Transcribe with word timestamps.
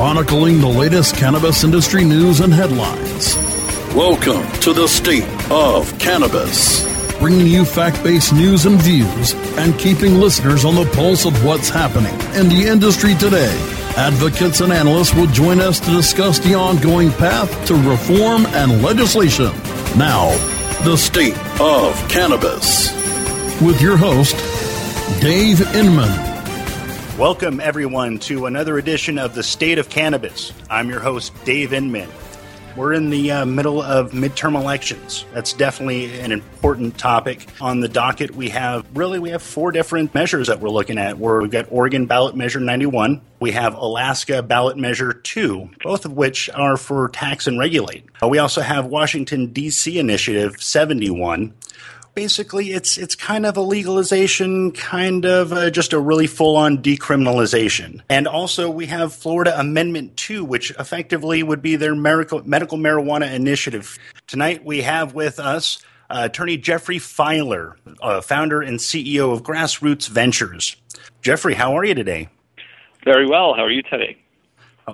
chronicling 0.00 0.62
the 0.62 0.66
latest 0.66 1.14
cannabis 1.14 1.62
industry 1.62 2.06
news 2.06 2.40
and 2.40 2.54
headlines. 2.54 3.36
Welcome 3.94 4.50
to 4.60 4.72
the 4.72 4.88
State 4.88 5.28
of 5.50 5.98
Cannabis, 5.98 6.82
bringing 7.18 7.46
you 7.46 7.66
fact 7.66 8.02
based 8.02 8.32
news 8.32 8.64
and 8.64 8.80
views 8.80 9.34
and 9.58 9.78
keeping 9.78 10.14
listeners 10.14 10.64
on 10.64 10.74
the 10.74 10.90
pulse 10.94 11.26
of 11.26 11.44
what's 11.44 11.68
happening 11.68 12.14
in 12.34 12.48
the 12.48 12.66
industry 12.66 13.14
today. 13.16 13.54
Advocates 13.98 14.62
and 14.62 14.72
analysts 14.72 15.14
will 15.14 15.26
join 15.26 15.60
us 15.60 15.78
to 15.80 15.90
discuss 15.90 16.38
the 16.38 16.54
ongoing 16.54 17.10
path 17.10 17.50
to 17.66 17.74
reform 17.74 18.46
and 18.46 18.82
legislation. 18.82 19.52
Now, 19.98 20.30
the 20.82 20.96
State 20.96 21.36
of 21.60 21.94
Cannabis. 22.08 22.90
With 23.60 23.82
your 23.82 23.98
host, 23.98 24.34
Dave 25.20 25.60
Inman. 25.74 26.29
Welcome, 27.20 27.60
everyone, 27.60 28.18
to 28.20 28.46
another 28.46 28.78
edition 28.78 29.18
of 29.18 29.34
the 29.34 29.42
State 29.42 29.76
of 29.76 29.90
Cannabis. 29.90 30.54
I'm 30.70 30.88
your 30.88 31.00
host, 31.00 31.34
Dave 31.44 31.74
Inman. 31.74 32.08
We're 32.76 32.94
in 32.94 33.10
the 33.10 33.30
uh, 33.30 33.44
middle 33.44 33.82
of 33.82 34.12
midterm 34.12 34.58
elections. 34.58 35.26
That's 35.34 35.52
definitely 35.52 36.18
an 36.20 36.32
important 36.32 36.96
topic. 36.96 37.46
On 37.60 37.80
the 37.80 37.90
docket, 37.90 38.34
we 38.34 38.48
have 38.48 38.86
really 38.96 39.18
we 39.18 39.28
have 39.28 39.42
four 39.42 39.70
different 39.70 40.14
measures 40.14 40.46
that 40.46 40.60
we're 40.60 40.70
looking 40.70 40.96
at. 40.96 41.18
Where 41.18 41.42
we've 41.42 41.50
got 41.50 41.66
Oregon 41.70 42.06
Ballot 42.06 42.36
Measure 42.36 42.58
91, 42.58 43.20
we 43.38 43.50
have 43.50 43.74
Alaska 43.74 44.42
Ballot 44.42 44.78
Measure 44.78 45.12
2, 45.12 45.72
both 45.82 46.06
of 46.06 46.14
which 46.14 46.48
are 46.48 46.78
for 46.78 47.10
tax 47.10 47.46
and 47.46 47.58
regulate. 47.58 48.06
Uh, 48.22 48.28
we 48.28 48.38
also 48.38 48.62
have 48.62 48.86
Washington 48.86 49.52
D.C. 49.52 49.98
Initiative 49.98 50.56
71, 50.62 51.52
basically 52.14 52.72
it's 52.72 52.98
it's 52.98 53.14
kind 53.14 53.46
of 53.46 53.56
a 53.56 53.60
legalization, 53.60 54.72
kind 54.72 55.24
of 55.24 55.52
uh, 55.52 55.70
just 55.70 55.92
a 55.92 55.98
really 55.98 56.26
full 56.26 56.56
on 56.56 56.78
decriminalization. 56.78 58.00
And 58.08 58.26
also 58.26 58.70
we 58.70 58.86
have 58.86 59.12
Florida 59.12 59.58
Amendment 59.58 60.16
2, 60.16 60.44
which 60.44 60.70
effectively 60.72 61.42
would 61.42 61.62
be 61.62 61.76
their 61.76 61.94
medical, 61.94 62.46
medical 62.46 62.78
marijuana 62.78 63.32
initiative. 63.32 63.98
Tonight 64.26 64.64
we 64.64 64.82
have 64.82 65.14
with 65.14 65.38
us 65.38 65.82
uh, 66.10 66.22
attorney 66.24 66.56
Jeffrey 66.56 66.98
Filer, 66.98 67.76
uh, 68.02 68.20
founder 68.20 68.60
and 68.60 68.78
CEO 68.78 69.32
of 69.32 69.42
Grassroots 69.42 70.08
Ventures. 70.08 70.76
Jeffrey, 71.22 71.54
how 71.54 71.76
are 71.76 71.84
you 71.84 71.94
today? 71.94 72.28
Very 73.04 73.26
well. 73.26 73.54
How 73.54 73.64
are 73.64 73.70
you 73.70 73.82
today? 73.82 74.18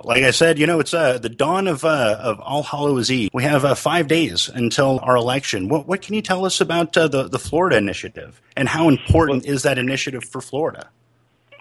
Like 0.03 0.23
I 0.23 0.31
said, 0.31 0.59
you 0.59 0.67
know, 0.67 0.79
it's 0.79 0.93
uh, 0.93 1.17
the 1.17 1.29
dawn 1.29 1.67
of 1.67 1.85
uh, 1.85 2.17
of 2.19 2.39
All 2.39 2.63
Hallows 2.63 3.11
Eve. 3.11 3.29
We 3.33 3.43
have 3.43 3.65
uh, 3.65 3.75
five 3.75 4.07
days 4.07 4.49
until 4.49 4.99
our 5.03 5.15
election. 5.15 5.69
What 5.69 5.87
what 5.87 6.01
can 6.01 6.13
you 6.13 6.21
tell 6.21 6.45
us 6.45 6.61
about 6.61 6.95
uh, 6.97 7.07
the 7.07 7.27
the 7.27 7.39
Florida 7.39 7.77
initiative 7.77 8.41
and 8.55 8.67
how 8.67 8.89
important 8.89 9.45
well, 9.45 9.53
is 9.53 9.63
that 9.63 9.77
initiative 9.77 10.23
for 10.25 10.41
Florida? 10.41 10.89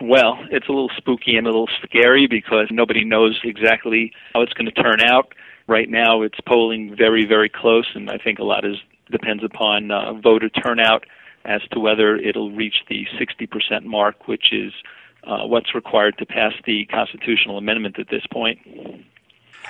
Well, 0.00 0.38
it's 0.50 0.68
a 0.68 0.72
little 0.72 0.90
spooky 0.96 1.36
and 1.36 1.46
a 1.46 1.50
little 1.50 1.70
scary 1.82 2.26
because 2.26 2.68
nobody 2.70 3.04
knows 3.04 3.40
exactly 3.44 4.12
how 4.34 4.42
it's 4.42 4.52
going 4.52 4.66
to 4.66 4.82
turn 4.82 5.00
out. 5.00 5.32
Right 5.68 5.88
now, 5.88 6.22
it's 6.22 6.38
polling 6.46 6.94
very 6.96 7.26
very 7.26 7.48
close, 7.48 7.86
and 7.94 8.10
I 8.10 8.18
think 8.18 8.38
a 8.38 8.44
lot 8.44 8.64
is 8.64 8.76
depends 9.10 9.44
upon 9.44 9.90
uh, 9.90 10.14
voter 10.14 10.48
turnout 10.48 11.04
as 11.44 11.62
to 11.72 11.80
whether 11.80 12.16
it'll 12.16 12.50
reach 12.50 12.82
the 12.88 13.06
60% 13.18 13.84
mark, 13.84 14.26
which 14.26 14.52
is 14.52 14.72
uh, 15.26 15.46
what's 15.46 15.74
required 15.74 16.16
to 16.18 16.26
pass 16.26 16.52
the 16.64 16.86
constitutional 16.86 17.58
amendment 17.58 17.98
at 17.98 18.08
this 18.08 18.22
point. 18.32 18.58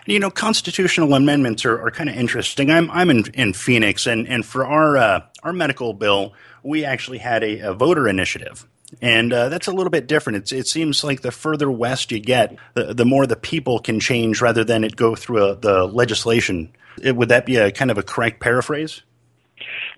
You 0.07 0.21
know, 0.21 0.31
constitutional 0.31 1.15
amendments 1.15 1.65
are, 1.65 1.81
are 1.85 1.91
kind 1.91 2.09
of 2.09 2.17
interesting. 2.17 2.71
I'm 2.71 2.91
I'm 2.91 3.11
in, 3.11 3.25
in 3.35 3.53
Phoenix, 3.55 4.07
and, 4.07 4.29
and 4.29 4.45
for 4.45 4.65
our 4.65 4.97
uh, 4.97 5.21
our 5.43 5.53
medical 5.53 5.95
bill, 5.95 6.34
we 6.62 6.84
actually 6.84 7.19
had 7.19 7.43
a, 7.43 7.71
a 7.71 7.75
voter 7.75 8.07
initiative, 8.07 8.69
and 9.01 9.33
uh, 9.33 9.49
that's 9.49 9.67
a 9.67 9.73
little 9.73 9.91
bit 9.91 10.07
different. 10.07 10.37
It's, 10.37 10.53
it 10.53 10.69
seems 10.69 11.03
like 11.03 11.23
the 11.23 11.33
further 11.33 11.71
west 11.71 12.12
you 12.12 12.21
get, 12.21 12.57
the, 12.75 12.95
the 12.95 13.05
more 13.05 13.27
the 13.27 13.37
people 13.37 13.81
can 13.81 13.99
change 13.99 14.41
rather 14.41 14.62
than 14.62 14.84
it 14.84 14.95
go 14.95 15.17
through 15.17 15.45
a, 15.45 15.57
the 15.57 15.87
legislation. 15.87 16.73
It, 17.03 17.17
would 17.17 17.31
that 17.31 17.45
be 17.45 17.57
a 17.57 17.73
kind 17.73 17.91
of 17.91 17.99
a 17.99 18.03
correct 18.03 18.41
paraphrase? 18.41 19.03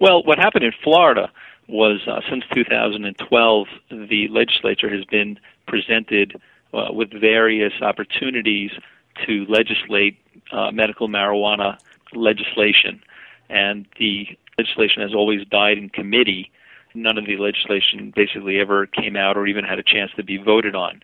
Well, 0.01 0.23
what 0.23 0.39
happened 0.39 0.64
in 0.64 0.73
Florida 0.83 1.30
was 1.68 2.01
uh, 2.06 2.20
since 2.30 2.45
2012, 2.55 3.67
the 3.90 4.29
legislature 4.29 4.89
has 4.89 5.05
been 5.05 5.39
presented 5.67 6.40
uh, 6.73 6.89
with 6.90 7.11
various 7.11 7.73
opportunities 7.83 8.70
to 9.27 9.45
legislate 9.48 10.18
uh, 10.52 10.70
medical 10.70 11.08
marijuana 11.08 11.79
legislation, 12.14 13.02
and 13.51 13.86
the 13.98 14.27
legislation 14.58 15.02
has 15.02 15.14
always 15.14 15.46
died 15.48 15.79
in 15.79 15.89
committee. 15.89 16.51
None 16.95 17.18
of 17.18 17.27
the 17.27 17.36
legislation 17.36 18.12
basically 18.14 18.58
ever 18.58 18.86
came 18.86 19.17
out 19.17 19.36
or 19.36 19.46
even 19.46 19.64
had 19.64 19.79
a 19.79 19.83
chance 19.83 20.11
to 20.17 20.24
be 20.24 20.39
voted 20.39 20.74
on. 20.74 21.02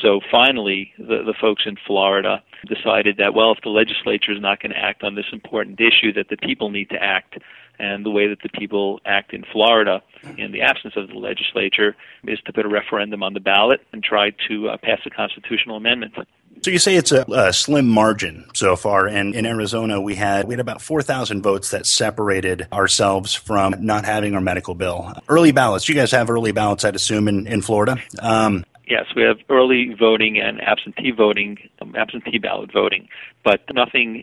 So 0.00 0.20
finally, 0.30 0.92
the, 0.98 1.22
the 1.24 1.34
folks 1.38 1.64
in 1.66 1.76
Florida 1.86 2.42
decided 2.66 3.18
that, 3.18 3.34
well, 3.34 3.52
if 3.52 3.58
the 3.62 3.68
legislature 3.68 4.32
is 4.32 4.40
not 4.40 4.60
going 4.62 4.72
to 4.72 4.78
act 4.78 5.02
on 5.02 5.14
this 5.14 5.26
important 5.32 5.80
issue, 5.80 6.12
that 6.14 6.28
the 6.30 6.36
people 6.36 6.70
need 6.70 6.88
to 6.90 7.02
act 7.02 7.38
and 7.82 8.06
the 8.06 8.10
way 8.10 8.28
that 8.28 8.38
the 8.42 8.48
people 8.48 9.00
act 9.04 9.34
in 9.34 9.44
Florida 9.52 10.00
in 10.38 10.52
the 10.52 10.62
absence 10.62 10.94
of 10.96 11.08
the 11.08 11.14
legislature 11.14 11.96
is 12.24 12.38
to 12.46 12.52
put 12.52 12.64
a 12.64 12.68
referendum 12.68 13.22
on 13.24 13.34
the 13.34 13.40
ballot 13.40 13.80
and 13.92 14.04
try 14.04 14.30
to 14.48 14.68
uh, 14.68 14.76
pass 14.76 15.00
a 15.04 15.10
constitutional 15.10 15.76
amendment. 15.76 16.14
So 16.62 16.70
you 16.70 16.78
say 16.78 16.94
it's 16.94 17.10
a, 17.10 17.24
a, 17.32 17.52
slim 17.52 17.88
margin 17.88 18.44
so 18.54 18.76
far, 18.76 19.08
and 19.08 19.34
in 19.34 19.44
Arizona 19.46 20.00
we 20.00 20.14
had 20.14 20.46
we 20.46 20.54
had 20.54 20.60
about 20.60 20.80
four 20.80 21.02
thousand 21.02 21.42
votes 21.42 21.72
that 21.72 21.86
separated 21.86 22.68
ourselves 22.72 23.34
from 23.34 23.74
not 23.80 24.04
having 24.04 24.34
our 24.36 24.40
medical 24.40 24.74
bill. 24.74 25.12
Early 25.28 25.50
ballots. 25.50 25.88
You 25.88 25.96
guys 25.96 26.12
have 26.12 26.30
early 26.30 26.52
ballots, 26.52 26.84
I'd 26.84 26.94
assume, 26.94 27.26
in 27.26 27.48
in 27.48 27.62
Florida. 27.62 27.96
Um, 28.20 28.64
yes, 28.86 29.06
we 29.16 29.22
have 29.22 29.38
early 29.48 29.96
voting 29.98 30.38
and 30.38 30.60
absentee 30.60 31.10
voting, 31.10 31.58
um, 31.80 31.96
absentee 31.96 32.38
ballot 32.38 32.70
voting, 32.72 33.08
but 33.42 33.62
nothing 33.74 34.22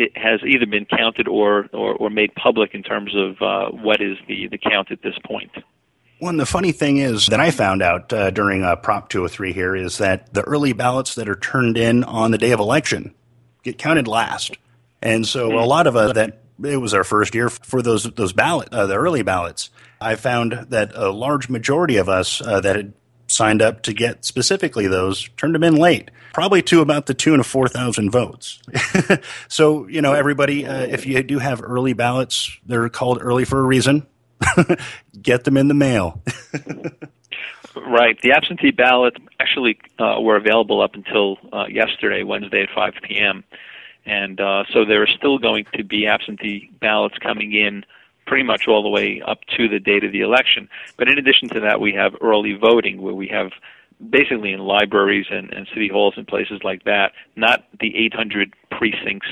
it 0.00 0.16
has 0.16 0.40
either 0.46 0.66
been 0.66 0.86
counted 0.86 1.28
or, 1.28 1.66
or, 1.72 1.94
or 1.94 2.10
made 2.10 2.34
public 2.34 2.74
in 2.74 2.82
terms 2.82 3.14
of 3.14 3.42
uh, 3.42 3.70
what 3.70 4.00
is 4.00 4.16
the, 4.26 4.48
the 4.48 4.58
count 4.58 4.90
at 4.90 5.02
this 5.02 5.14
point. 5.24 5.50
Well, 6.20 6.34
the 6.36 6.46
funny 6.46 6.72
thing 6.72 6.96
is 6.96 7.26
that 7.26 7.40
I 7.40 7.50
found 7.50 7.82
out 7.82 8.12
uh, 8.12 8.30
during 8.30 8.62
uh, 8.62 8.76
Prop 8.76 9.08
203 9.08 9.52
here 9.52 9.76
is 9.76 9.98
that 9.98 10.32
the 10.32 10.42
early 10.42 10.72
ballots 10.72 11.14
that 11.14 11.28
are 11.28 11.36
turned 11.36 11.76
in 11.76 12.02
on 12.04 12.30
the 12.30 12.38
day 12.38 12.52
of 12.52 12.60
election 12.60 13.14
get 13.62 13.78
counted 13.78 14.08
last. 14.08 14.56
And 15.02 15.26
so 15.26 15.58
a 15.58 15.64
lot 15.64 15.86
of 15.86 15.96
us 15.96 16.14
that 16.14 16.40
it 16.62 16.76
was 16.76 16.92
our 16.92 17.04
first 17.04 17.34
year 17.34 17.48
for 17.48 17.80
those 17.80 18.04
those 18.04 18.34
ballot 18.34 18.68
uh, 18.70 18.86
the 18.86 18.96
early 18.96 19.22
ballots. 19.22 19.70
I 19.98 20.16
found 20.16 20.52
that 20.68 20.92
a 20.94 21.10
large 21.10 21.48
majority 21.48 21.96
of 21.96 22.10
us 22.10 22.42
uh, 22.42 22.60
that 22.60 22.76
had 22.76 22.92
signed 23.30 23.62
up 23.62 23.82
to 23.82 23.92
get 23.92 24.24
specifically 24.24 24.86
those 24.86 25.28
turned 25.36 25.54
them 25.54 25.62
in 25.62 25.76
late, 25.76 26.10
probably 26.32 26.62
to 26.62 26.80
about 26.80 27.06
the 27.06 27.14
tune 27.14 27.40
of 27.40 27.46
4,000 27.46 28.10
votes. 28.10 28.60
so, 29.48 29.86
you 29.88 30.02
know, 30.02 30.12
everybody, 30.12 30.66
uh, 30.66 30.82
if 30.82 31.06
you 31.06 31.22
do 31.22 31.38
have 31.38 31.62
early 31.62 31.92
ballots, 31.92 32.58
they're 32.66 32.88
called 32.88 33.18
early 33.20 33.44
for 33.44 33.60
a 33.60 33.64
reason. 33.64 34.06
get 35.22 35.44
them 35.44 35.56
in 35.56 35.68
the 35.68 35.74
mail. 35.74 36.22
right. 37.76 38.18
The 38.22 38.32
absentee 38.32 38.70
ballots 38.70 39.18
actually 39.38 39.78
uh, 39.98 40.20
were 40.20 40.36
available 40.36 40.80
up 40.80 40.94
until 40.94 41.38
uh, 41.52 41.66
yesterday, 41.66 42.22
Wednesday 42.22 42.62
at 42.62 42.70
5 42.74 42.94
p.m. 43.02 43.44
And 44.06 44.40
uh, 44.40 44.64
so 44.72 44.84
there 44.84 45.02
are 45.02 45.06
still 45.06 45.38
going 45.38 45.66
to 45.74 45.84
be 45.84 46.06
absentee 46.06 46.70
ballots 46.80 47.16
coming 47.18 47.52
in 47.52 47.84
pretty 48.30 48.44
much 48.44 48.68
all 48.68 48.80
the 48.80 48.88
way 48.88 49.20
up 49.26 49.40
to 49.56 49.68
the 49.68 49.80
date 49.80 50.04
of 50.04 50.12
the 50.12 50.20
election. 50.20 50.68
But 50.96 51.08
in 51.08 51.18
addition 51.18 51.48
to 51.48 51.58
that, 51.62 51.80
we 51.80 51.92
have 51.94 52.14
early 52.20 52.52
voting 52.52 53.02
where 53.02 53.12
we 53.12 53.26
have 53.26 53.50
basically 54.08 54.52
in 54.52 54.60
libraries 54.60 55.26
and, 55.32 55.52
and 55.52 55.66
city 55.74 55.88
halls 55.88 56.14
and 56.16 56.28
places 56.28 56.60
like 56.62 56.84
that, 56.84 57.10
not 57.34 57.64
the 57.80 57.92
800 58.06 58.54
precincts, 58.70 59.26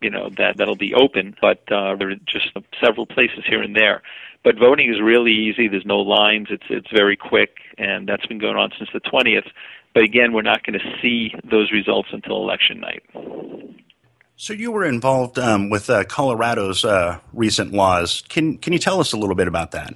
you 0.00 0.08
know, 0.08 0.30
that 0.38 0.56
that'll 0.56 0.76
be 0.76 0.94
open, 0.94 1.36
but 1.42 1.60
uh, 1.70 1.94
there 1.96 2.08
are 2.08 2.14
just 2.24 2.48
several 2.82 3.04
places 3.04 3.44
here 3.46 3.60
and 3.60 3.76
there. 3.76 4.00
But 4.42 4.56
voting 4.58 4.90
is 4.90 4.98
really 4.98 5.32
easy. 5.32 5.68
There's 5.68 5.84
no 5.84 5.98
lines. 5.98 6.46
It's 6.48 6.64
it's 6.70 6.90
very 6.90 7.18
quick, 7.18 7.58
and 7.76 8.08
that's 8.08 8.24
been 8.24 8.38
going 8.38 8.56
on 8.56 8.70
since 8.78 8.88
the 8.94 9.00
20th. 9.00 9.50
But 9.92 10.04
again, 10.04 10.32
we're 10.32 10.40
not 10.40 10.64
going 10.64 10.78
to 10.78 10.98
see 11.02 11.34
those 11.44 11.70
results 11.70 12.08
until 12.12 12.36
election 12.36 12.80
night. 12.80 13.02
So 14.40 14.52
you 14.52 14.70
were 14.70 14.84
involved 14.84 15.36
um, 15.36 15.68
with 15.68 15.90
uh, 15.90 16.04
Colorado's 16.04 16.84
uh, 16.84 17.18
recent 17.32 17.72
laws. 17.72 18.22
Can 18.28 18.56
can 18.58 18.72
you 18.72 18.78
tell 18.78 19.00
us 19.00 19.12
a 19.12 19.16
little 19.16 19.34
bit 19.34 19.48
about 19.48 19.72
that? 19.72 19.92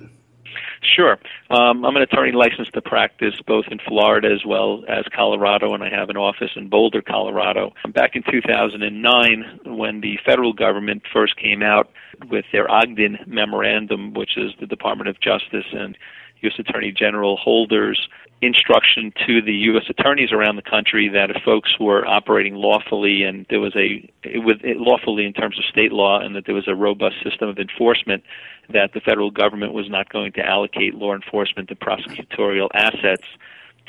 Sure. 0.83 1.17
Um, 1.49 1.85
I'm 1.85 1.95
an 1.95 2.03
attorney 2.03 2.33
licensed 2.33 2.73
to 2.75 2.83
practice 2.83 3.35
both 3.47 3.67
in 3.71 3.79
Florida 3.87 4.29
as 4.35 4.45
well 4.45 4.83
as 4.89 5.05
Colorado, 5.15 5.75
and 5.75 5.85
I 5.85 5.91
have 5.91 6.11
an 6.11 6.17
office 6.17 6.51
in 6.57 6.69
Boulder, 6.69 7.03
Colorado. 7.03 7.73
Back 7.95 8.17
in 8.17 8.25
2009, 8.29 9.61
when 9.65 10.01
the 10.01 10.19
federal 10.27 10.53
government 10.53 11.05
first 11.13 11.37
came 11.37 11.63
out 11.63 11.93
with 12.29 12.45
their 12.51 12.69
Ogden 12.69 13.19
Memorandum, 13.29 14.13
which 14.13 14.37
is 14.37 14.51
the 14.59 14.67
Department 14.67 15.09
of 15.09 15.21
Justice 15.21 15.67
and 15.73 15.97
U.S. 16.41 16.59
Attorney 16.59 16.91
General 16.91 17.37
Holder's 17.37 18.09
instruction 18.43 19.13
to 19.25 19.41
the 19.41 19.53
U.S. 19.71 19.85
attorneys 19.89 20.33
around 20.33 20.57
the 20.57 20.63
country 20.63 21.09
that 21.09 21.31
if 21.31 21.41
folks 21.45 21.79
were 21.79 22.05
operating 22.05 22.57
lawfully 22.57 23.23
and 23.23 23.47
there 23.49 23.61
was 23.61 23.75
a 23.77 24.11
with 24.35 24.59
lawfully 24.65 25.25
in 25.25 25.33
terms 25.33 25.57
of 25.59 25.65
state 25.65 25.93
law 25.93 26.21
and 26.21 26.35
that 26.35 26.45
there 26.45 26.55
was 26.55 26.67
a 26.67 26.75
robust 26.75 27.23
system 27.23 27.49
of 27.49 27.59
enforcement, 27.59 28.25
that 28.69 28.93
the 28.95 29.01
federal 29.01 29.31
government 29.31 29.73
was 29.73 29.89
not 29.89 30.09
going 30.09 30.33
to 30.33 30.45
allocate 30.45 30.95
law 30.95 31.15
enforcement 31.15 31.71
and 31.71 31.79
prosecutorial 31.79 32.69
assets 32.75 33.27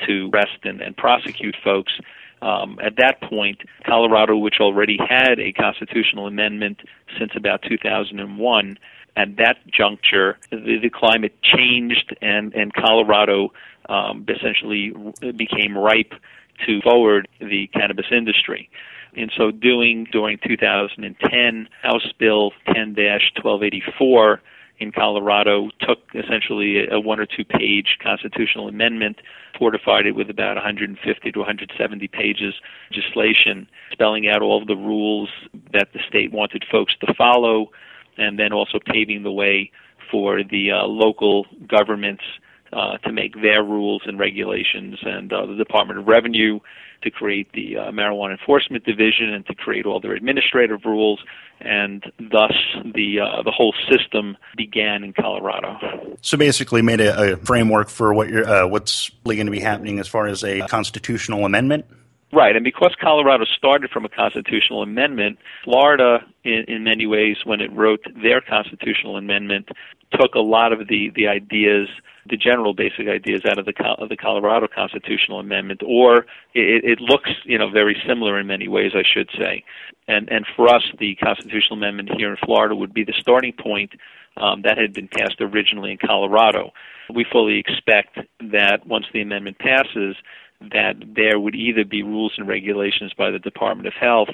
to 0.06 0.30
arrest 0.32 0.58
and, 0.62 0.80
and 0.80 0.96
prosecute 0.96 1.56
folks. 1.62 1.92
Um, 2.40 2.78
at 2.82 2.96
that 2.96 3.20
point, 3.22 3.62
Colorado, 3.84 4.36
which 4.36 4.56
already 4.60 4.98
had 4.98 5.40
a 5.40 5.52
constitutional 5.52 6.26
amendment 6.26 6.78
since 7.18 7.32
about 7.34 7.62
2001, 7.62 8.78
at 9.16 9.36
that 9.36 9.58
juncture, 9.66 10.38
the, 10.50 10.78
the 10.82 10.90
climate 10.90 11.34
changed, 11.42 12.16
and 12.20 12.52
and 12.54 12.72
Colorado 12.72 13.52
um, 13.88 14.26
essentially 14.28 14.92
became 15.36 15.76
ripe 15.76 16.12
to 16.66 16.80
forward 16.82 17.28
the 17.40 17.68
cannabis 17.68 18.06
industry. 18.10 18.70
In 19.14 19.30
so 19.36 19.50
doing, 19.50 20.08
during 20.10 20.38
2010, 20.44 21.68
House 21.82 22.12
Bill 22.18 22.52
10 22.66 22.94
1284 22.96 24.40
in 24.80 24.90
Colorado 24.90 25.70
took 25.80 25.98
essentially 26.14 26.88
a 26.90 26.98
one 26.98 27.20
or 27.20 27.26
two 27.26 27.44
page 27.44 27.98
constitutional 28.02 28.66
amendment, 28.66 29.20
fortified 29.56 30.06
it 30.06 30.16
with 30.16 30.30
about 30.30 30.56
150 30.56 31.32
to 31.32 31.38
170 31.38 32.08
pages 32.08 32.54
legislation, 32.90 33.68
spelling 33.92 34.28
out 34.28 34.42
all 34.42 34.60
of 34.60 34.66
the 34.66 34.76
rules 34.76 35.28
that 35.72 35.92
the 35.92 36.00
state 36.08 36.32
wanted 36.32 36.64
folks 36.70 36.94
to 37.00 37.14
follow, 37.14 37.70
and 38.16 38.38
then 38.38 38.52
also 38.52 38.78
paving 38.84 39.22
the 39.22 39.32
way 39.32 39.70
for 40.10 40.42
the 40.42 40.70
uh, 40.70 40.86
local 40.86 41.46
governments 41.66 42.22
uh, 42.72 42.98
to 42.98 43.12
make 43.12 43.40
their 43.40 43.62
rules 43.62 44.02
and 44.04 44.18
regulations, 44.18 44.98
and 45.02 45.32
uh, 45.32 45.46
the 45.46 45.54
Department 45.54 45.98
of 45.98 46.08
Revenue 46.08 46.58
to 47.02 47.10
create 47.10 47.52
the 47.52 47.76
uh, 47.76 47.90
Marijuana 47.92 48.32
Enforcement 48.32 48.84
Division 48.84 49.32
and 49.32 49.46
to 49.46 49.54
create 49.54 49.86
all 49.86 50.00
their 50.00 50.14
administrative 50.14 50.84
rules, 50.84 51.22
and 51.60 52.02
thus 52.18 52.52
the 52.82 53.20
uh, 53.20 53.42
the 53.42 53.52
whole 53.52 53.74
system 53.88 54.36
began 54.56 55.04
in 55.04 55.12
Colorado. 55.12 56.16
So 56.22 56.36
basically, 56.36 56.82
made 56.82 57.00
a, 57.00 57.34
a 57.34 57.36
framework 57.36 57.88
for 57.88 58.12
what 58.12 58.28
you're, 58.28 58.48
uh, 58.48 58.66
what's 58.66 59.10
going 59.24 59.46
to 59.46 59.52
be 59.52 59.60
happening 59.60 60.00
as 60.00 60.08
far 60.08 60.26
as 60.26 60.42
a 60.42 60.66
constitutional 60.66 61.44
amendment. 61.44 61.84
Right, 62.34 62.56
and 62.56 62.64
because 62.64 62.96
Colorado 63.00 63.44
started 63.44 63.90
from 63.92 64.04
a 64.04 64.08
constitutional 64.08 64.82
amendment, 64.82 65.38
Florida, 65.62 66.18
in, 66.42 66.64
in 66.66 66.82
many 66.82 67.06
ways, 67.06 67.36
when 67.44 67.60
it 67.60 67.72
wrote 67.72 68.04
their 68.20 68.40
constitutional 68.40 69.16
amendment, 69.16 69.68
took 70.20 70.34
a 70.34 70.40
lot 70.40 70.72
of 70.72 70.88
the, 70.88 71.12
the 71.14 71.28
ideas, 71.28 71.88
the 72.28 72.36
general 72.36 72.74
basic 72.74 73.06
ideas 73.06 73.42
out 73.48 73.58
of 73.58 73.66
the 73.66 73.74
of 73.98 74.08
the 74.08 74.16
Colorado 74.16 74.66
constitutional 74.66 75.38
amendment, 75.38 75.82
or 75.86 76.26
it, 76.54 76.84
it 76.84 77.00
looks, 77.00 77.30
you 77.44 77.56
know, 77.56 77.70
very 77.70 77.96
similar 78.04 78.40
in 78.40 78.48
many 78.48 78.66
ways, 78.66 78.92
I 78.96 79.04
should 79.04 79.30
say. 79.38 79.62
And 80.08 80.28
and 80.28 80.44
for 80.56 80.68
us, 80.68 80.82
the 80.98 81.14
constitutional 81.14 81.78
amendment 81.78 82.10
here 82.16 82.30
in 82.30 82.36
Florida 82.44 82.74
would 82.74 82.92
be 82.92 83.04
the 83.04 83.14
starting 83.16 83.52
point 83.52 83.92
um, 84.36 84.62
that 84.62 84.76
had 84.76 84.92
been 84.92 85.08
passed 85.08 85.40
originally 85.40 85.92
in 85.92 85.98
Colorado. 85.98 86.72
We 87.14 87.24
fully 87.30 87.58
expect 87.58 88.18
that 88.40 88.86
once 88.86 89.06
the 89.12 89.20
amendment 89.20 89.58
passes 89.58 90.16
that 90.72 90.94
there 91.14 91.38
would 91.38 91.54
either 91.54 91.84
be 91.84 92.02
rules 92.02 92.34
and 92.36 92.48
regulations 92.48 93.12
by 93.16 93.30
the 93.30 93.38
Department 93.38 93.86
of 93.86 93.94
Health 93.94 94.30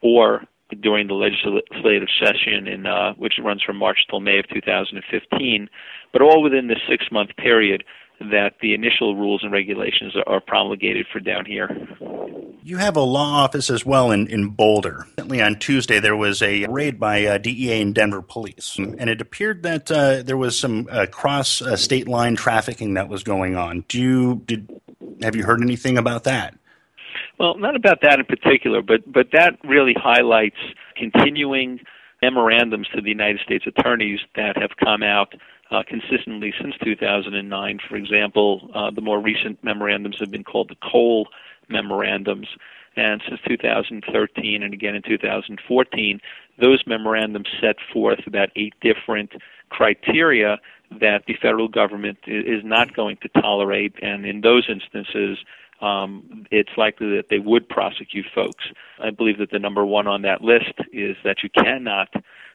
or 0.00 0.44
during 0.80 1.06
the 1.06 1.14
legislative 1.14 2.08
session 2.18 2.66
in 2.66 2.86
uh, 2.86 3.14
which 3.14 3.34
runs 3.42 3.62
from 3.62 3.76
March 3.76 3.98
till 4.08 4.20
May 4.20 4.38
of 4.38 4.48
2015, 4.48 5.68
but 6.12 6.22
all 6.22 6.42
within 6.42 6.68
the 6.68 6.76
six-month 6.88 7.30
period 7.36 7.84
that 8.20 8.54
the 8.60 8.74
initial 8.74 9.16
rules 9.16 9.42
and 9.42 9.52
regulations 9.52 10.14
are, 10.26 10.40
promulgated 10.40 11.06
for 11.12 11.18
down 11.18 11.44
here. 11.44 11.68
You 12.62 12.76
have 12.76 12.96
a 12.96 13.00
law 13.00 13.42
office 13.42 13.70
as 13.70 13.84
well 13.84 14.10
in, 14.12 14.28
in 14.28 14.50
Boulder. 14.50 15.06
Recently 15.18 15.42
on 15.42 15.58
Tuesday, 15.58 15.98
there 15.98 16.16
was 16.16 16.40
a 16.40 16.64
raid 16.66 17.00
by 17.00 17.26
uh, 17.26 17.38
DEA 17.38 17.82
and 17.82 17.94
Denver 17.94 18.22
police, 18.22 18.76
and 18.78 19.10
it 19.10 19.20
appeared 19.20 19.64
that 19.64 19.90
uh, 19.90 20.22
there 20.22 20.36
was 20.36 20.58
some 20.58 20.88
uh, 20.90 21.06
cross 21.10 21.60
uh, 21.60 21.76
state 21.76 22.06
line 22.06 22.36
trafficking 22.36 22.94
that 22.94 23.08
was 23.08 23.24
going 23.24 23.56
on. 23.56 23.84
Do 23.88 24.00
you 24.00 24.42
did 24.46 24.68
have 25.22 25.36
you 25.36 25.44
heard 25.44 25.62
anything 25.62 25.98
about 25.98 26.24
that? 26.24 26.54
Well, 27.38 27.56
not 27.58 27.76
about 27.76 28.00
that 28.02 28.18
in 28.18 28.26
particular, 28.26 28.82
but 28.82 29.10
but 29.10 29.28
that 29.32 29.58
really 29.64 29.94
highlights 29.96 30.58
continuing 30.96 31.80
memorandums 32.22 32.88
to 32.94 33.00
the 33.00 33.08
United 33.08 33.40
States 33.44 33.66
attorneys 33.66 34.20
that 34.36 34.56
have 34.56 34.70
come 34.82 35.02
out 35.02 35.34
uh, 35.70 35.82
consistently 35.86 36.54
since 36.60 36.74
2009. 36.82 37.78
For 37.88 37.96
example, 37.96 38.70
uh, 38.74 38.90
the 38.90 39.00
more 39.00 39.20
recent 39.20 39.62
memorandums 39.62 40.16
have 40.20 40.30
been 40.30 40.44
called 40.44 40.70
the 40.70 40.76
Cole 40.90 41.28
memorandums, 41.68 42.46
and 42.96 43.22
since 43.28 43.40
2013 43.46 44.62
and 44.62 44.72
again 44.72 44.94
in 44.94 45.02
2014, 45.02 46.20
those 46.60 46.82
memorandums 46.86 47.48
set 47.60 47.76
forth 47.92 48.20
about 48.26 48.50
eight 48.56 48.74
different 48.80 49.32
criteria 49.70 50.58
that 51.00 51.24
the 51.26 51.34
federal 51.40 51.68
government 51.68 52.18
is 52.26 52.62
not 52.64 52.94
going 52.94 53.16
to 53.22 53.28
tolerate, 53.40 53.94
and 54.02 54.26
in 54.26 54.40
those 54.40 54.68
instances, 54.68 55.38
um, 55.80 56.46
it's 56.50 56.70
likely 56.76 57.16
that 57.16 57.26
they 57.30 57.38
would 57.38 57.68
prosecute 57.68 58.26
folks. 58.34 58.64
I 58.98 59.10
believe 59.10 59.38
that 59.38 59.50
the 59.50 59.58
number 59.58 59.84
one 59.84 60.06
on 60.06 60.22
that 60.22 60.42
list 60.42 60.74
is 60.92 61.16
that 61.24 61.42
you 61.42 61.50
cannot 61.50 62.08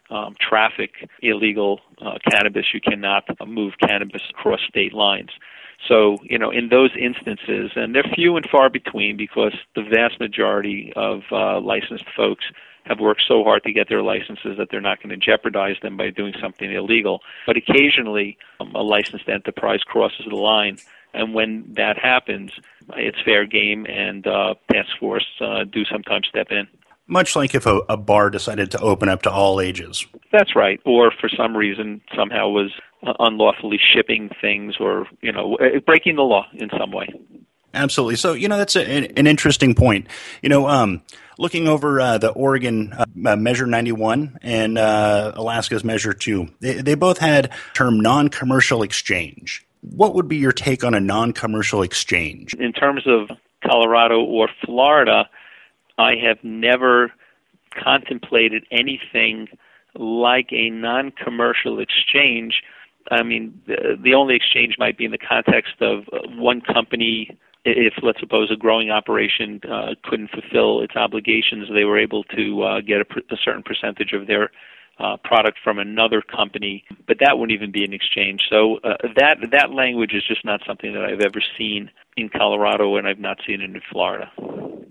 um, 0.09 0.35
traffic 0.39 1.07
illegal 1.21 1.81
uh, 2.01 2.17
cannabis. 2.31 2.65
You 2.73 2.81
cannot 2.81 3.25
move 3.47 3.73
cannabis 3.79 4.23
across 4.31 4.61
state 4.67 4.93
lines. 4.93 5.29
So, 5.87 6.17
you 6.23 6.37
know, 6.37 6.51
in 6.51 6.69
those 6.69 6.91
instances, 6.99 7.71
and 7.75 7.95
they're 7.95 8.03
few 8.13 8.35
and 8.35 8.47
far 8.49 8.69
between 8.69 9.17
because 9.17 9.53
the 9.75 9.83
vast 9.83 10.19
majority 10.19 10.93
of 10.95 11.23
uh, 11.31 11.59
licensed 11.59 12.05
folks 12.15 12.45
have 12.85 12.99
worked 12.99 13.23
so 13.27 13.43
hard 13.43 13.63
to 13.63 13.71
get 13.71 13.87
their 13.87 14.01
licenses 14.01 14.57
that 14.57 14.69
they're 14.71 14.81
not 14.81 15.01
going 15.01 15.09
to 15.09 15.17
jeopardize 15.17 15.75
them 15.81 15.95
by 15.95 16.09
doing 16.09 16.33
something 16.41 16.71
illegal. 16.71 17.21
But 17.45 17.57
occasionally, 17.57 18.37
um, 18.59 18.73
a 18.75 18.81
licensed 18.81 19.29
enterprise 19.29 19.81
crosses 19.85 20.25
the 20.27 20.35
line, 20.35 20.77
and 21.13 21.33
when 21.33 21.73
that 21.75 21.97
happens, 21.97 22.51
it's 22.95 23.17
fair 23.23 23.45
game, 23.45 23.85
and 23.87 24.25
uh, 24.25 24.55
task 24.71 24.89
force 24.99 25.27
uh, 25.39 25.63
do 25.63 25.85
sometimes 25.85 26.27
step 26.27 26.51
in. 26.51 26.67
Much 27.09 27.35
like 27.35 27.55
if 27.55 27.65
a, 27.65 27.81
a 27.89 27.97
bar 27.97 28.29
decided 28.29 28.71
to 28.71 28.79
open 28.79 29.09
up 29.09 29.23
to 29.23 29.31
all 29.31 29.59
ages. 29.59 30.05
That's 30.31 30.55
right. 30.55 30.79
Or 30.85 31.11
for 31.19 31.27
some 31.27 31.57
reason 31.57 32.01
somehow 32.15 32.49
was 32.49 32.71
unlawfully 33.19 33.79
shipping 33.93 34.29
things, 34.39 34.75
or 34.79 35.07
you 35.21 35.31
know, 35.31 35.57
breaking 35.85 36.15
the 36.15 36.21
law 36.21 36.45
in 36.53 36.69
some 36.77 36.91
way. 36.91 37.09
Absolutely. 37.73 38.15
So, 38.15 38.33
you 38.33 38.47
know, 38.47 38.57
that's 38.57 38.75
a, 38.75 38.83
an 38.83 39.27
interesting 39.27 39.75
point. 39.75 40.07
You 40.41 40.49
know, 40.49 40.67
um, 40.67 41.01
looking 41.37 41.67
over 41.67 41.99
uh, 41.99 42.17
the 42.17 42.29
Oregon 42.31 42.93
uh, 42.93 43.05
uh, 43.25 43.35
Measure 43.35 43.67
91 43.67 44.39
and 44.41 44.77
uh, 44.77 45.33
Alaska's 45.35 45.83
Measure 45.83 46.13
2, 46.13 46.47
they, 46.59 46.81
they 46.81 46.95
both 46.95 47.19
had 47.19 47.51
term 47.73 47.99
non-commercial 47.99 48.81
exchange. 48.81 49.65
What 49.81 50.15
would 50.15 50.27
be 50.27 50.37
your 50.37 50.51
take 50.51 50.83
on 50.83 50.93
a 50.93 50.99
non-commercial 50.99 51.83
exchange? 51.83 52.53
In 52.55 52.73
terms 52.73 53.03
of 53.05 53.29
Colorado 53.63 54.21
or 54.21 54.49
Florida, 54.65 55.29
I 55.99 56.15
have 56.25 56.37
never 56.43 57.11
contemplated 57.83 58.63
anything 58.71 59.47
like 59.95 60.47
a 60.51 60.69
non-commercial 60.69 61.79
exchange. 61.79 62.63
I 63.11 63.21
mean, 63.23 63.61
the, 63.67 63.97
the 64.01 64.13
only 64.13 64.35
exchange 64.35 64.75
might 64.79 64.97
be 64.97 65.05
in 65.05 65.11
the 65.11 65.17
context 65.17 65.75
of 65.81 66.05
one 66.35 66.61
company 66.61 67.37
if 67.65 67.93
let's 68.01 68.19
suppose 68.19 68.49
a 68.51 68.55
growing 68.55 68.89
operation 68.89 69.59
uh, 69.69 69.93
couldn't 70.03 70.31
fulfill 70.31 70.81
its 70.81 70.95
obligations, 70.95 71.67
they 71.73 71.83
were 71.83 71.99
able 71.99 72.23
to 72.23 72.63
uh, 72.63 72.81
get 72.81 73.01
a, 73.01 73.05
pr- 73.05 73.19
a 73.29 73.35
certain 73.43 73.63
percentage 73.63 74.13
of 74.13 74.27
their 74.27 74.49
uh, 74.99 75.17
product 75.23 75.57
from 75.63 75.79
another 75.79 76.21
company, 76.21 76.83
but 77.07 77.17
that 77.19 77.37
wouldn't 77.37 77.55
even 77.55 77.71
be 77.71 77.83
an 77.83 77.93
exchange. 77.93 78.41
So 78.49 78.77
uh, 78.83 78.97
that 79.15 79.37
that 79.51 79.71
language 79.71 80.13
is 80.13 80.23
just 80.27 80.43
not 80.43 80.61
something 80.67 80.93
that 80.93 81.03
I've 81.03 81.21
ever 81.21 81.41
seen 81.57 81.89
in 82.17 82.29
Colorado, 82.29 82.97
and 82.97 83.07
I've 83.07 83.19
not 83.19 83.39
seen 83.47 83.61
it 83.61 83.69
in 83.69 83.81
Florida. 83.91 84.31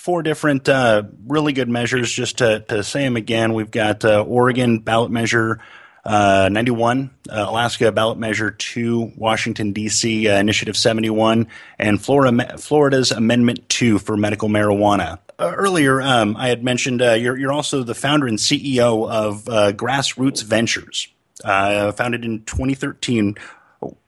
Four 0.00 0.22
different 0.22 0.68
uh, 0.68 1.02
really 1.26 1.52
good 1.52 1.68
measures. 1.68 2.10
Just 2.12 2.38
to, 2.38 2.60
to 2.68 2.82
say 2.82 3.04
them 3.04 3.16
again, 3.16 3.52
we've 3.52 3.70
got 3.70 4.04
uh, 4.04 4.22
Oregon 4.22 4.78
ballot 4.78 5.10
measure 5.10 5.60
uh, 6.04 6.48
91, 6.50 7.10
uh, 7.28 7.44
Alaska 7.48 7.92
ballot 7.92 8.16
measure 8.16 8.50
2, 8.50 9.12
Washington, 9.16 9.72
D.C. 9.72 10.26
Initiative 10.26 10.76
71, 10.76 11.48
and 11.78 12.00
Florida, 12.00 12.56
Florida's 12.56 13.10
Amendment 13.10 13.68
2 13.68 13.98
for 13.98 14.16
medical 14.16 14.48
marijuana. 14.48 15.18
Uh, 15.38 15.52
earlier, 15.56 16.02
um, 16.02 16.36
I 16.36 16.48
had 16.48 16.64
mentioned 16.64 17.00
uh, 17.00 17.12
you're, 17.12 17.36
you're, 17.36 17.52
also 17.52 17.84
the 17.84 17.94
founder 17.94 18.26
and 18.26 18.38
CEO 18.38 19.08
of 19.08 19.48
uh, 19.48 19.72
Grassroots 19.72 20.42
Ventures, 20.42 21.06
founded 21.44 22.24
in 22.24 22.42
2013. 22.44 23.36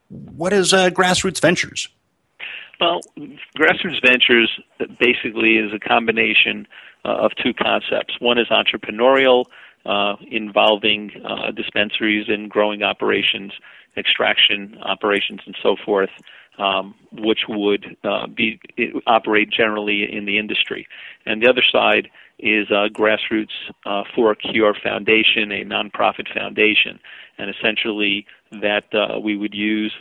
What 0.09 0.53
is 0.53 0.73
Grassroots 0.73 1.41
Ventures? 1.41 1.89
Well, 2.81 3.01
Grassroots 3.57 4.05
Ventures 4.05 4.51
basically 4.99 5.59
is 5.59 5.73
a 5.73 5.79
combination 5.79 6.67
of 7.05 7.31
two 7.41 7.55
concepts. 7.55 8.15
One 8.19 8.39
is 8.39 8.49
entrepreneurial, 8.49 9.45
uh, 9.87 10.17
involving 10.31 11.11
uh, 11.25 11.51
dispensaries 11.53 12.27
and 12.29 12.51
growing 12.51 12.83
operations, 12.83 13.53
extraction 13.97 14.79
operations, 14.83 15.41
and 15.47 15.57
so 15.63 15.77
forth, 15.85 16.11
um, 16.59 16.95
which 17.13 17.41
would 17.49 17.97
uh, 18.05 18.27
be 18.27 18.61
operate 19.07 19.51
generally 19.51 20.07
in 20.11 20.27
the 20.27 20.39
industry. 20.39 20.87
And 21.27 21.43
the 21.43 21.49
other 21.49 21.65
side 21.71 22.09
is 22.39 22.71
uh, 22.71 22.89
Grassroots 22.93 23.49
uh, 23.85 24.05
for 24.15 24.33
a 24.33 24.37
Cure 24.37 24.75
Foundation, 24.83 25.53
a 25.53 25.65
nonprofit 25.65 26.33
foundation, 26.33 26.99
and 27.39 27.51
essentially 27.51 28.27
that 28.53 28.85
uh, 28.95 29.19
we 29.19 29.37
would 29.37 29.55
use 29.55 29.93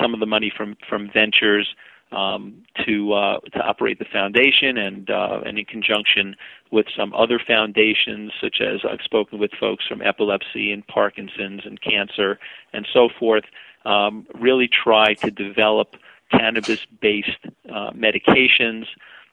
some 0.00 0.14
of 0.14 0.20
the 0.20 0.26
money 0.26 0.52
from 0.56 0.76
from 0.88 1.10
ventures 1.12 1.74
um, 2.12 2.62
to 2.84 3.12
uh, 3.12 3.40
to 3.52 3.60
operate 3.60 3.98
the 3.98 4.04
foundation, 4.04 4.76
and 4.76 5.10
uh, 5.10 5.40
and 5.44 5.58
in 5.58 5.64
conjunction 5.64 6.36
with 6.70 6.86
some 6.96 7.12
other 7.14 7.38
foundations, 7.44 8.32
such 8.40 8.60
as 8.60 8.80
I've 8.88 9.02
spoken 9.02 9.38
with 9.38 9.52
folks 9.58 9.86
from 9.86 10.02
epilepsy 10.02 10.72
and 10.72 10.86
Parkinson's 10.86 11.62
and 11.64 11.80
cancer 11.80 12.38
and 12.72 12.86
so 12.92 13.08
forth, 13.18 13.44
um, 13.84 14.26
really 14.34 14.68
try 14.68 15.14
to 15.14 15.30
develop 15.30 15.96
cannabis-based 16.30 17.44
uh, 17.68 17.90
medications 17.90 18.86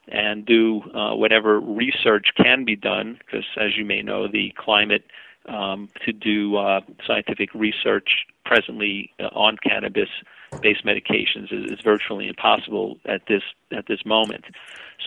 and 0.07 0.45
do 0.45 0.81
uh, 0.93 1.13
whatever 1.15 1.59
research 1.59 2.27
can 2.37 2.63
be 2.63 2.75
done, 2.75 3.19
because 3.19 3.45
as 3.59 3.75
you 3.77 3.85
may 3.85 4.01
know, 4.01 4.27
the 4.27 4.53
climate 4.57 5.03
um, 5.47 5.89
to 6.05 6.13
do 6.13 6.57
uh, 6.57 6.81
scientific 7.05 7.53
research 7.53 8.25
presently 8.45 9.11
uh, 9.19 9.25
on 9.33 9.57
cannabis-based 9.57 10.85
medications 10.85 11.51
is, 11.51 11.71
is 11.71 11.79
virtually 11.83 12.27
impossible 12.27 12.97
at 13.05 13.21
this 13.27 13.43
at 13.71 13.87
this 13.87 14.05
moment. 14.05 14.45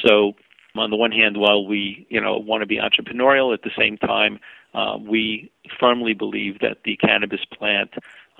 So, 0.04 0.34
on 0.76 0.90
the 0.90 0.96
one 0.96 1.12
hand, 1.12 1.36
while 1.36 1.66
we 1.66 2.06
you 2.10 2.20
know 2.20 2.38
want 2.38 2.62
to 2.62 2.66
be 2.66 2.78
entrepreneurial, 2.78 3.52
at 3.54 3.62
the 3.62 3.70
same 3.78 3.96
time, 3.96 4.38
uh, 4.74 4.98
we 5.00 5.50
firmly 5.78 6.14
believe 6.14 6.60
that 6.60 6.78
the 6.84 6.96
cannabis 6.96 7.44
plant 7.44 7.90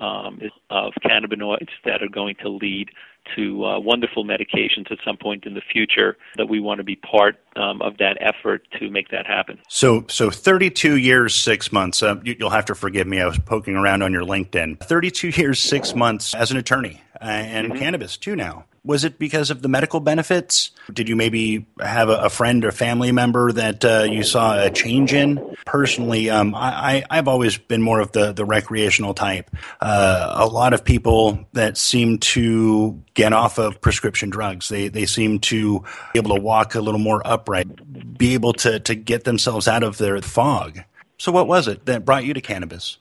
um, 0.01 0.41
of 0.69 0.93
cannabinoids 1.05 1.69
that 1.85 2.01
are 2.01 2.09
going 2.11 2.35
to 2.41 2.49
lead 2.49 2.89
to 3.35 3.63
uh, 3.63 3.79
wonderful 3.79 4.25
medications 4.25 4.91
at 4.91 4.97
some 5.05 5.15
point 5.15 5.45
in 5.45 5.53
the 5.53 5.61
future 5.71 6.17
that 6.37 6.47
we 6.47 6.59
want 6.59 6.79
to 6.79 6.83
be 6.83 6.95
part 6.95 7.35
um, 7.55 7.81
of 7.81 7.97
that 7.97 8.17
effort 8.19 8.67
to 8.79 8.89
make 8.89 9.09
that 9.09 9.27
happen. 9.27 9.59
So, 9.69 10.05
so 10.09 10.31
32 10.31 10.97
years, 10.97 11.35
six 11.35 11.71
months. 11.71 12.01
Uh, 12.01 12.15
you, 12.23 12.35
will 12.39 12.49
have 12.49 12.65
to 12.65 12.75
forgive 12.75 13.05
me. 13.05 13.21
I 13.21 13.27
was 13.27 13.37
poking 13.37 13.75
around 13.75 14.01
on 14.01 14.11
your 14.11 14.23
LinkedIn. 14.23 14.79
32 14.79 15.29
years, 15.29 15.59
six 15.59 15.95
months 15.95 16.33
as 16.33 16.51
an 16.51 16.57
attorney 16.57 17.01
uh, 17.21 17.25
and 17.25 17.69
mm-hmm. 17.69 17.77
cannabis 17.77 18.17
too 18.17 18.35
now. 18.35 18.65
Was 18.83 19.03
it 19.03 19.19
because 19.19 19.51
of 19.51 19.61
the 19.61 19.67
medical 19.67 19.99
benefits? 19.99 20.71
Did 20.91 21.07
you 21.07 21.15
maybe 21.15 21.67
have 21.79 22.09
a, 22.09 22.23
a 22.23 22.29
friend 22.29 22.65
or 22.65 22.71
family 22.71 23.11
member 23.11 23.51
that 23.51 23.85
uh, 23.85 24.07
you 24.09 24.23
saw 24.23 24.59
a 24.59 24.71
change 24.71 25.13
in? 25.13 25.55
Personally, 25.67 26.31
um, 26.31 26.55
I, 26.55 27.03
have 27.11 27.27
always 27.27 27.59
been 27.59 27.83
more 27.83 27.99
of 27.99 28.11
the, 28.11 28.33
the 28.33 28.43
recreational 28.43 29.13
type. 29.13 29.51
Uh, 29.79 30.33
a 30.35 30.47
lot 30.47 30.73
of 30.73 30.83
people 30.83 31.47
that 31.53 31.77
seem 31.77 32.17
to 32.19 32.99
get 33.13 33.33
off 33.33 33.59
of 33.59 33.79
prescription 33.81 34.31
drugs, 34.31 34.69
they, 34.69 34.87
they 34.87 35.05
seem 35.05 35.39
to 35.41 35.81
be 36.13 36.19
able 36.19 36.35
to 36.35 36.41
walk 36.41 36.73
a 36.73 36.81
little 36.81 36.99
more 36.99 37.21
upright, 37.23 38.17
be 38.17 38.33
able 38.33 38.53
to, 38.53 38.79
to 38.79 38.95
get 38.95 39.25
themselves 39.25 39.67
out 39.67 39.83
of 39.83 39.99
their 39.99 40.19
fog. 40.23 40.79
So, 41.19 41.31
what 41.31 41.47
was 41.47 41.67
it 41.67 41.85
that 41.85 42.03
brought 42.03 42.25
you 42.25 42.33
to 42.33 42.41
cannabis? 42.41 42.97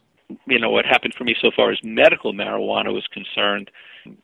You 0.47 0.59
know, 0.59 0.71
what 0.71 0.85
happened 0.85 1.15
for 1.15 1.25
me 1.25 1.35
so 1.41 1.51
far 1.57 1.73
as 1.73 1.79
medical 1.83 2.35
marijuana 2.35 2.93
was 2.93 3.07
concerned 3.11 3.71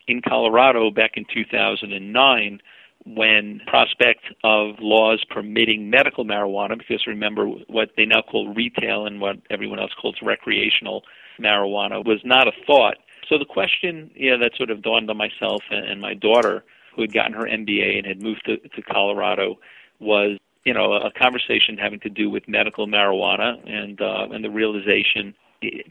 in 0.07 0.23
Colorado 0.23 0.91
back 0.91 1.13
in 1.17 1.25
2009 1.33 2.61
when 3.05 3.61
prospect 3.67 4.25
of 4.43 4.75
laws 4.81 5.25
permitting 5.31 5.91
medical 5.91 6.25
marijuana, 6.25 6.77
because 6.77 7.07
remember 7.07 7.47
what 7.69 7.91
they 7.97 8.05
now 8.05 8.21
call 8.21 8.53
retail 8.53 9.07
and 9.07 9.21
what 9.21 9.37
everyone 9.49 9.79
else 9.79 9.93
calls 10.01 10.17
recreational 10.23 11.05
marijuana, 11.41 12.05
was 12.05 12.21
not 12.25 12.49
a 12.49 12.53
thought. 12.67 12.97
So 13.29 13.39
the 13.39 13.45
question 13.45 14.11
know, 14.17 14.39
that 14.39 14.53
sort 14.57 14.71
of 14.71 14.83
dawned 14.83 15.09
on 15.09 15.17
myself 15.17 15.63
and, 15.71 15.87
and 15.87 16.01
my 16.01 16.15
daughter, 16.15 16.65
who 16.95 17.03
had 17.03 17.13
gotten 17.13 17.33
her 17.35 17.45
MBA 17.45 17.99
and 17.99 18.07
had 18.07 18.23
moved 18.23 18.43
to, 18.47 18.57
to 18.57 18.83
Colorado, 18.83 19.59
was 20.01 20.39
you 20.65 20.75
know 20.75 20.93
a 20.95 21.13
conversation 21.13 21.79
having 21.79 22.01
to 22.01 22.11
do 22.11 22.29
with 22.29 22.49
medical 22.49 22.87
marijuana 22.87 23.57
and 23.69 24.01
uh, 24.01 24.27
and 24.33 24.45
the 24.45 24.51
realization 24.51 25.35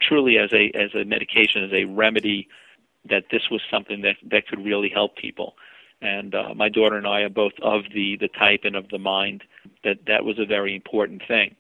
truly 0.02 0.38
as 0.38 0.52
a 0.54 0.72
as 0.78 0.94
a 0.94 1.06
medication 1.06 1.64
as 1.64 1.72
a 1.74 1.86
remedy 1.86 2.48
that 3.10 3.26
this 3.32 3.44
was 3.52 3.62
something 3.72 4.02
that 4.02 4.16
that 4.32 4.48
could 4.48 4.64
really 4.64 4.90
help 4.90 5.16
people. 5.16 5.56
And 6.02 6.36
uh, 6.36 6.54
my 6.56 6.70
daughter 6.70 6.98
and 6.98 7.08
I 7.08 7.22
are 7.22 7.30
both 7.30 7.54
of 7.62 7.84
the 7.94 8.18
the 8.20 8.28
type 8.28 8.62
and 8.64 8.76
of 8.76 8.90
the 8.90 9.00
mind 9.00 9.44
that 9.84 9.98
that 10.08 10.26
was 10.26 10.40
a 10.40 10.46
very 10.46 10.76
important 10.76 11.22
thing. 11.28 11.56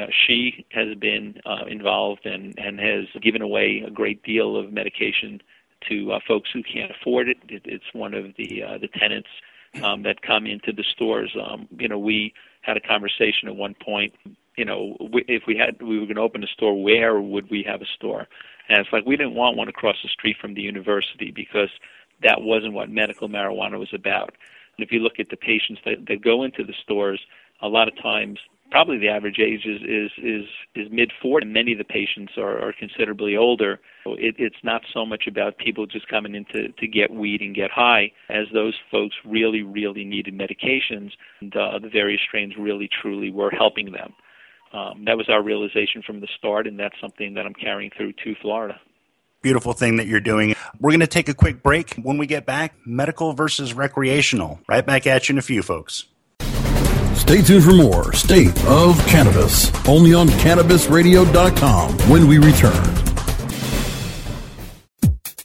Uh, 0.00 0.06
she 0.26 0.64
has 0.70 0.94
been 0.98 1.40
uh, 1.44 1.64
involved 1.66 2.24
and 2.24 2.54
and 2.58 2.78
has 2.78 3.06
given 3.22 3.42
away 3.42 3.82
a 3.86 3.90
great 3.90 4.22
deal 4.22 4.56
of 4.56 4.72
medication 4.72 5.40
to 5.88 6.12
uh, 6.12 6.20
folks 6.26 6.50
who 6.52 6.62
can't 6.62 6.90
afford 6.90 7.28
it. 7.28 7.38
it 7.48 7.62
it's 7.64 7.92
one 7.92 8.14
of 8.14 8.26
the 8.36 8.62
uh, 8.62 8.78
the 8.78 8.88
tenants 8.88 9.28
um, 9.82 10.02
that 10.02 10.22
come 10.22 10.46
into 10.46 10.72
the 10.72 10.84
stores. 10.84 11.34
Um, 11.40 11.68
you 11.78 11.88
know, 11.88 11.98
we 11.98 12.34
had 12.62 12.76
a 12.76 12.80
conversation 12.80 13.48
at 13.48 13.56
one 13.56 13.74
point. 13.74 14.14
You 14.56 14.64
know, 14.64 14.96
if 15.00 15.44
we 15.46 15.56
had 15.56 15.80
we 15.80 15.98
were 15.98 16.06
going 16.06 16.16
to 16.16 16.22
open 16.22 16.44
a 16.44 16.48
store, 16.48 16.80
where 16.80 17.20
would 17.20 17.50
we 17.50 17.62
have 17.66 17.80
a 17.80 17.86
store? 17.96 18.28
And 18.70 18.78
it's 18.78 18.92
like 18.92 19.04
we 19.04 19.16
didn't 19.16 19.34
want 19.34 19.56
one 19.56 19.68
across 19.68 19.96
the 20.02 20.08
street 20.08 20.36
from 20.40 20.54
the 20.54 20.62
university 20.62 21.32
because 21.32 21.70
that 22.22 22.40
wasn't 22.40 22.72
what 22.72 22.88
medical 22.88 23.28
marijuana 23.28 23.78
was 23.78 23.92
about. 23.92 24.36
And 24.78 24.86
if 24.86 24.92
you 24.92 25.00
look 25.00 25.18
at 25.18 25.28
the 25.28 25.36
patients 25.36 25.80
that, 25.84 26.06
that 26.06 26.22
go 26.22 26.44
into 26.44 26.62
the 26.62 26.74
stores, 26.82 27.20
a 27.60 27.68
lot 27.68 27.88
of 27.88 28.00
times 28.00 28.38
probably 28.70 28.98
the 28.98 29.08
average 29.08 29.40
age 29.40 29.66
is 29.66 29.82
is 29.82 30.12
is, 30.22 30.44
is 30.76 30.88
mid 30.92 31.10
40 31.20 31.46
and 31.46 31.52
many 31.52 31.72
of 31.72 31.78
the 31.78 31.84
patients 31.84 32.34
are, 32.38 32.60
are 32.60 32.72
considerably 32.72 33.36
older. 33.36 33.80
So 34.04 34.14
it, 34.14 34.36
it's 34.38 34.62
not 34.62 34.82
so 34.94 35.04
much 35.04 35.24
about 35.26 35.58
people 35.58 35.86
just 35.86 36.06
coming 36.06 36.36
in 36.36 36.44
to, 36.52 36.68
to 36.68 36.86
get 36.86 37.10
weed 37.10 37.40
and 37.40 37.52
get 37.52 37.72
high 37.72 38.12
as 38.28 38.46
those 38.54 38.74
folks 38.88 39.16
really 39.24 39.64
really 39.64 40.04
needed 40.04 40.38
medications. 40.38 41.10
And 41.40 41.54
uh, 41.56 41.80
the 41.80 41.88
various 41.88 42.20
strains 42.22 42.54
really 42.56 42.88
truly 43.02 43.32
were 43.32 43.50
helping 43.50 43.90
them 43.90 44.14
um, 44.72 45.04
that 45.06 45.16
was 45.16 45.28
our 45.28 45.42
realization 45.42 46.02
from 46.02 46.20
the 46.20 46.28
start, 46.38 46.66
and 46.66 46.78
that's 46.78 46.94
something 47.00 47.34
that 47.34 47.46
I'm 47.46 47.54
carrying 47.54 47.90
through 47.96 48.12
to 48.24 48.34
Florida. 48.40 48.80
Beautiful 49.42 49.72
thing 49.72 49.96
that 49.96 50.06
you're 50.06 50.20
doing. 50.20 50.54
We're 50.80 50.90
going 50.90 51.00
to 51.00 51.06
take 51.06 51.28
a 51.28 51.34
quick 51.34 51.62
break. 51.62 51.94
When 51.94 52.18
we 52.18 52.26
get 52.26 52.44
back, 52.44 52.74
medical 52.84 53.32
versus 53.32 53.72
recreational. 53.72 54.60
Right 54.68 54.84
back 54.84 55.06
at 55.06 55.28
you 55.28 55.34
in 55.34 55.38
a 55.38 55.42
few, 55.42 55.62
folks. 55.62 56.06
Stay 57.14 57.42
tuned 57.42 57.64
for 57.64 57.72
more 57.72 58.12
State 58.12 58.64
of 58.66 58.98
Cannabis, 59.06 59.70
only 59.88 60.14
on 60.14 60.28
CannabisRadio.com 60.28 61.92
when 62.10 62.26
we 62.26 62.38
return. 62.38 62.99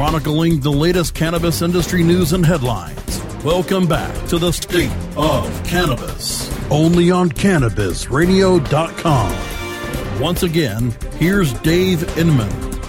Chronicling 0.00 0.56
the 0.60 0.72
latest 0.72 1.14
cannabis 1.14 1.60
industry 1.60 2.02
news 2.02 2.32
and 2.32 2.46
headlines. 2.46 3.22
Welcome 3.44 3.86
back 3.86 4.10
to 4.28 4.38
the 4.38 4.50
State 4.50 4.90
of 5.14 5.62
Cannabis, 5.62 6.50
only 6.70 7.10
on 7.10 7.28
CannabisRadio.com. 7.28 10.18
Once 10.18 10.42
again, 10.42 10.96
here's 11.18 11.52
Dave 11.52 12.16
Inman. 12.16 12.80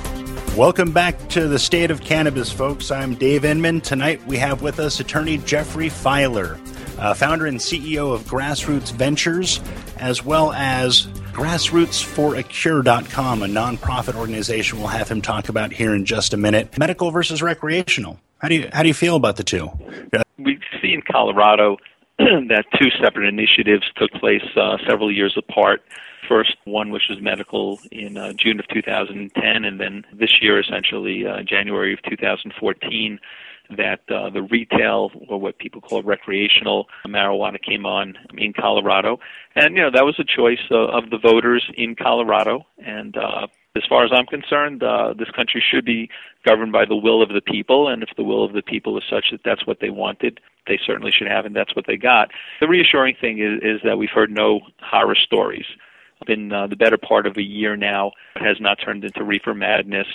Welcome 0.55 0.93
back 0.93 1.27
to 1.27 1.49
the 1.49 1.59
State 1.59 1.91
of 1.91 1.99
Cannabis, 1.99 2.49
folks. 2.49 2.91
I'm 2.91 3.15
Dave 3.15 3.43
Inman. 3.43 3.81
Tonight 3.81 4.25
we 4.25 4.37
have 4.37 4.61
with 4.61 4.79
us 4.79 5.01
attorney 5.01 5.37
Jeffrey 5.39 5.89
Filer. 5.89 6.57
uh, 6.97 7.13
founder 7.13 7.47
and 7.47 7.57
CEO 7.57 8.13
of 8.13 8.21
Grassroots 8.21 8.93
Ventures, 8.93 9.59
as 9.97 10.23
well 10.23 10.53
as 10.53 11.09
grassrootsforacure.com, 11.31 13.43
a 13.43 13.47
nonprofit 13.47 14.15
organization 14.15 14.79
we'll 14.79 14.87
have 14.87 15.09
him 15.09 15.21
talk 15.21 15.49
about 15.49 15.71
here 15.71 15.95
in 15.95 16.05
just 16.05 16.33
a 16.33 16.37
minute. 16.37 16.77
Medical 16.77 17.11
versus 17.11 17.41
recreational. 17.41 18.19
How 18.39 18.47
do 18.47 18.55
you 18.55 18.69
how 18.73 18.81
do 18.81 18.87
you 18.87 18.93
feel 18.93 19.15
about 19.15 19.37
the 19.37 19.43
two? 19.43 19.69
We 20.37 20.59
see 20.81 20.93
in 20.93 21.01
Colorado 21.03 21.77
that 22.17 22.65
two 22.79 22.89
separate 23.01 23.27
initiatives 23.27 23.83
took 23.95 24.11
place 24.13 24.43
uh, 24.55 24.77
several 24.87 25.11
years 25.11 25.37
apart. 25.37 25.83
First 26.27 26.55
one, 26.63 26.91
which 26.91 27.03
was 27.09 27.21
medical 27.21 27.79
in 27.91 28.17
uh, 28.17 28.33
June 28.33 28.59
of 28.59 28.67
2010, 28.69 29.65
and 29.65 29.79
then 29.79 30.05
this 30.13 30.41
year, 30.41 30.59
essentially 30.59 31.25
uh, 31.25 31.43
January 31.43 31.93
of 31.93 32.01
2014, 32.03 33.19
that 33.77 34.01
uh, 34.09 34.29
the 34.29 34.41
retail 34.41 35.11
or 35.27 35.39
what 35.39 35.57
people 35.57 35.81
call 35.81 36.03
recreational 36.03 36.87
marijuana 37.07 37.61
came 37.61 37.85
on 37.85 38.17
in 38.37 38.53
Colorado, 38.53 39.19
and 39.55 39.75
you 39.75 39.81
know 39.81 39.91
that 39.91 40.05
was 40.05 40.15
a 40.19 40.23
choice 40.23 40.59
uh, 40.71 40.87
of 40.87 41.09
the 41.09 41.17
voters 41.17 41.63
in 41.75 41.95
Colorado. 41.95 42.65
And 42.85 43.15
uh, 43.17 43.47
as 43.75 43.83
far 43.87 44.03
as 44.03 44.11
I'm 44.13 44.25
concerned, 44.25 44.83
uh, 44.83 45.13
this 45.17 45.29
country 45.31 45.63
should 45.65 45.85
be 45.85 46.09
governed 46.45 46.71
by 46.71 46.85
the 46.85 46.95
will 46.95 47.21
of 47.21 47.29
the 47.29 47.41
people, 47.41 47.87
and 47.87 48.03
if 48.03 48.09
the 48.17 48.23
will 48.23 48.43
of 48.43 48.53
the 48.53 48.61
people 48.61 48.97
is 48.97 49.03
such 49.09 49.25
that 49.31 49.41
that's 49.45 49.65
what 49.65 49.79
they 49.79 49.89
wanted, 49.89 50.39
they 50.67 50.79
certainly 50.85 51.11
should 51.11 51.27
have, 51.27 51.45
and 51.45 51.55
that's 51.55 51.75
what 51.75 51.87
they 51.87 51.97
got. 51.97 52.29
The 52.59 52.67
reassuring 52.67 53.15
thing 53.19 53.39
is, 53.39 53.61
is 53.61 53.81
that 53.83 53.97
we've 53.97 54.09
heard 54.09 54.31
no 54.31 54.61
horror 54.81 55.15
stories. 55.15 55.65
Been 56.27 56.53
uh, 56.53 56.67
the 56.67 56.75
better 56.75 56.99
part 56.99 57.25
of 57.25 57.37
a 57.37 57.41
year 57.41 57.75
now. 57.75 58.11
It 58.35 58.43
has 58.43 58.57
not 58.59 58.77
turned 58.83 59.03
into 59.03 59.23
reefer 59.23 59.55
madness. 59.55 60.05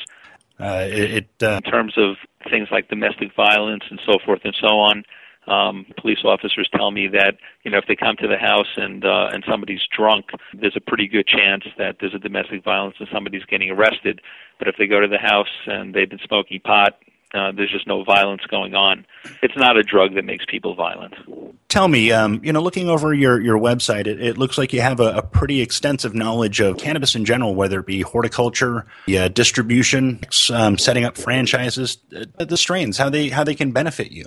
Uh, 0.59 0.87
it, 0.89 1.11
it 1.11 1.29
uh... 1.43 1.61
in 1.65 1.71
terms 1.71 1.95
of 1.97 2.17
things 2.51 2.69
like 2.71 2.89
domestic 2.89 3.35
violence 3.35 3.85
and 3.91 4.01
so 4.07 4.19
forth 4.25 4.41
and 4.45 4.57
so 4.61 4.69
on. 4.69 5.05
Um, 5.47 5.87
police 6.01 6.25
officers 6.25 6.69
tell 6.75 6.91
me 6.91 7.07
that 7.09 7.37
you 7.63 7.71
know 7.71 7.79
if 7.79 7.85
they 7.87 7.95
come 7.95 8.17
to 8.17 8.27
the 8.27 8.37
house 8.37 8.67
and 8.77 9.05
uh, 9.05 9.29
and 9.33 9.45
somebody's 9.49 9.83
drunk, 9.97 10.27
there's 10.53 10.77
a 10.77 10.81
pretty 10.81 11.07
good 11.07 11.27
chance 11.27 11.63
that 11.79 11.97
there's 12.01 12.15
a 12.15 12.19
domestic 12.19 12.65
violence 12.65 12.97
and 12.99 13.09
somebody's 13.13 13.45
getting 13.45 13.71
arrested. 13.71 14.21
But 14.59 14.67
if 14.67 14.75
they 14.77 14.89
go 14.89 14.99
to 14.99 15.07
the 15.07 15.19
house 15.19 15.55
and 15.67 15.95
they've 15.95 16.11
been 16.11 16.19
smoking 16.27 16.61
pot, 16.61 16.99
uh, 17.35 17.53
there's 17.53 17.71
just 17.71 17.87
no 17.87 18.05
violence 18.05 18.43
going 18.49 18.75
on. 18.75 19.05
It's 19.43 19.57
not 19.57 19.77
a 19.77 19.83
drug 19.83 20.15
that 20.15 20.25
makes 20.25 20.45
people 20.47 20.75
violent. 20.75 21.15
Tell 21.69 21.89
me, 21.89 22.13
um, 22.13 22.41
you 22.45 22.53
know, 22.53 22.63
looking 22.63 22.89
over 22.89 23.13
your, 23.13 23.41
your 23.41 23.59
website, 23.59 24.07
it, 24.07 24.23
it 24.23 24.39
looks 24.39 24.57
like 24.57 24.73
you 24.73 24.81
have 24.81 25.01
a, 25.01 25.17
a, 25.17 25.23
pretty 25.23 25.61
extensive 25.61 26.15
knowledge 26.15 26.61
of 26.61 26.79
cannabis 26.79 27.15
in 27.15 27.25
general, 27.25 27.55
whether 27.55 27.81
it 27.81 27.87
be 27.87 28.01
horticulture, 28.01 28.87
yeah, 29.07 29.29
distribution, 29.29 30.21
um, 30.53 30.79
setting 30.79 31.05
up 31.05 31.19
franchises, 31.19 31.99
uh, 32.17 32.45
the 32.45 32.57
strains, 32.57 32.97
how 32.97 33.11
they 33.11 33.29
how 33.29 33.45
they 33.45 33.55
can 33.55 33.73
benefit 33.73 34.13
you. 34.13 34.25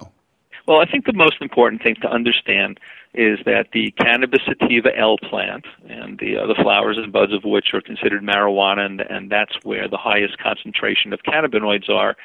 Well, 0.68 0.82
I 0.82 0.86
think 0.86 1.06
the 1.06 1.14
most 1.14 1.38
important 1.42 1.82
thing 1.82 1.96
to 2.02 2.08
understand 2.08 2.80
is 3.16 3.40
that 3.46 3.68
the 3.74 3.92
cannabis 3.92 4.42
sativa 4.46 4.96
L 4.96 5.18
plant 5.18 5.66
and 5.88 6.20
the 6.20 6.38
uh, 6.38 6.46
the 6.46 6.56
flowers 6.62 6.98
and 6.98 7.12
buds 7.12 7.34
of 7.34 7.44
which 7.44 7.74
are 7.74 7.82
considered 7.82 8.22
marijuana, 8.22 8.86
and, 8.86 9.02
and 9.02 9.32
that's 9.32 9.54
where 9.64 9.88
the 9.88 9.98
highest 9.98 10.38
concentration 10.38 11.12
of 11.14 11.22
cannabinoids 11.24 11.90
are 11.90 12.16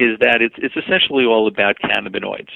is 0.00 0.18
that 0.20 0.40
it's, 0.40 0.54
it's 0.58 0.76
essentially 0.76 1.24
all 1.24 1.46
about 1.46 1.76
cannabinoids. 1.82 2.50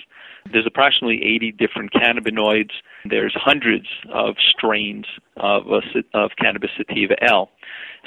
There's 0.52 0.66
approximately 0.66 1.22
80 1.24 1.52
different 1.52 1.92
cannabinoids. 1.92 2.72
There's 3.04 3.34
hundreds 3.34 3.86
of 4.12 4.36
strains 4.38 5.06
of, 5.36 5.70
uh, 5.70 5.80
of 6.12 6.32
cannabis 6.38 6.70
sativa 6.76 7.22
L. 7.22 7.50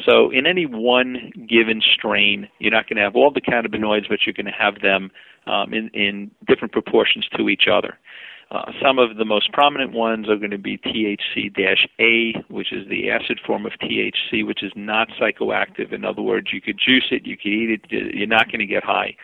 So 0.05 0.29
in 0.29 0.45
any 0.45 0.65
one 0.65 1.31
given 1.49 1.81
strain, 1.81 2.47
you're 2.59 2.71
not 2.71 2.87
going 2.87 2.97
to 2.97 3.03
have 3.03 3.15
all 3.15 3.31
the 3.31 3.41
cannabinoids, 3.41 4.07
but 4.07 4.19
you're 4.25 4.33
going 4.33 4.45
to 4.45 4.51
have 4.51 4.81
them 4.81 5.09
um, 5.47 5.73
in, 5.73 5.89
in 5.89 6.31
different 6.47 6.73
proportions 6.73 7.27
to 7.37 7.49
each 7.49 7.67
other. 7.71 7.97
Uh, 8.49 8.71
some 8.81 8.97
of 8.97 9.17
the 9.17 9.25
most 9.25 9.51
prominent 9.51 9.91
ones 9.91 10.29
are 10.29 10.37
going 10.37 10.51
to 10.51 10.57
be 10.57 10.77
THC-A, 10.77 12.45
which 12.49 12.71
is 12.71 12.87
the 12.87 13.11
acid 13.11 13.41
form 13.45 13.65
of 13.65 13.73
THC, 13.73 14.45
which 14.45 14.63
is 14.63 14.71
not 14.75 15.09
psychoactive. 15.19 15.91
In 15.91 16.05
other 16.05 16.21
words, 16.21 16.47
you 16.53 16.61
could 16.61 16.79
juice 16.79 17.07
it, 17.11 17.25
you 17.25 17.35
could 17.35 17.47
eat 17.47 17.81
it, 17.91 18.15
you're 18.15 18.25
not 18.25 18.45
going 18.47 18.59
to 18.59 18.65
get 18.65 18.85
high. 18.85 19.15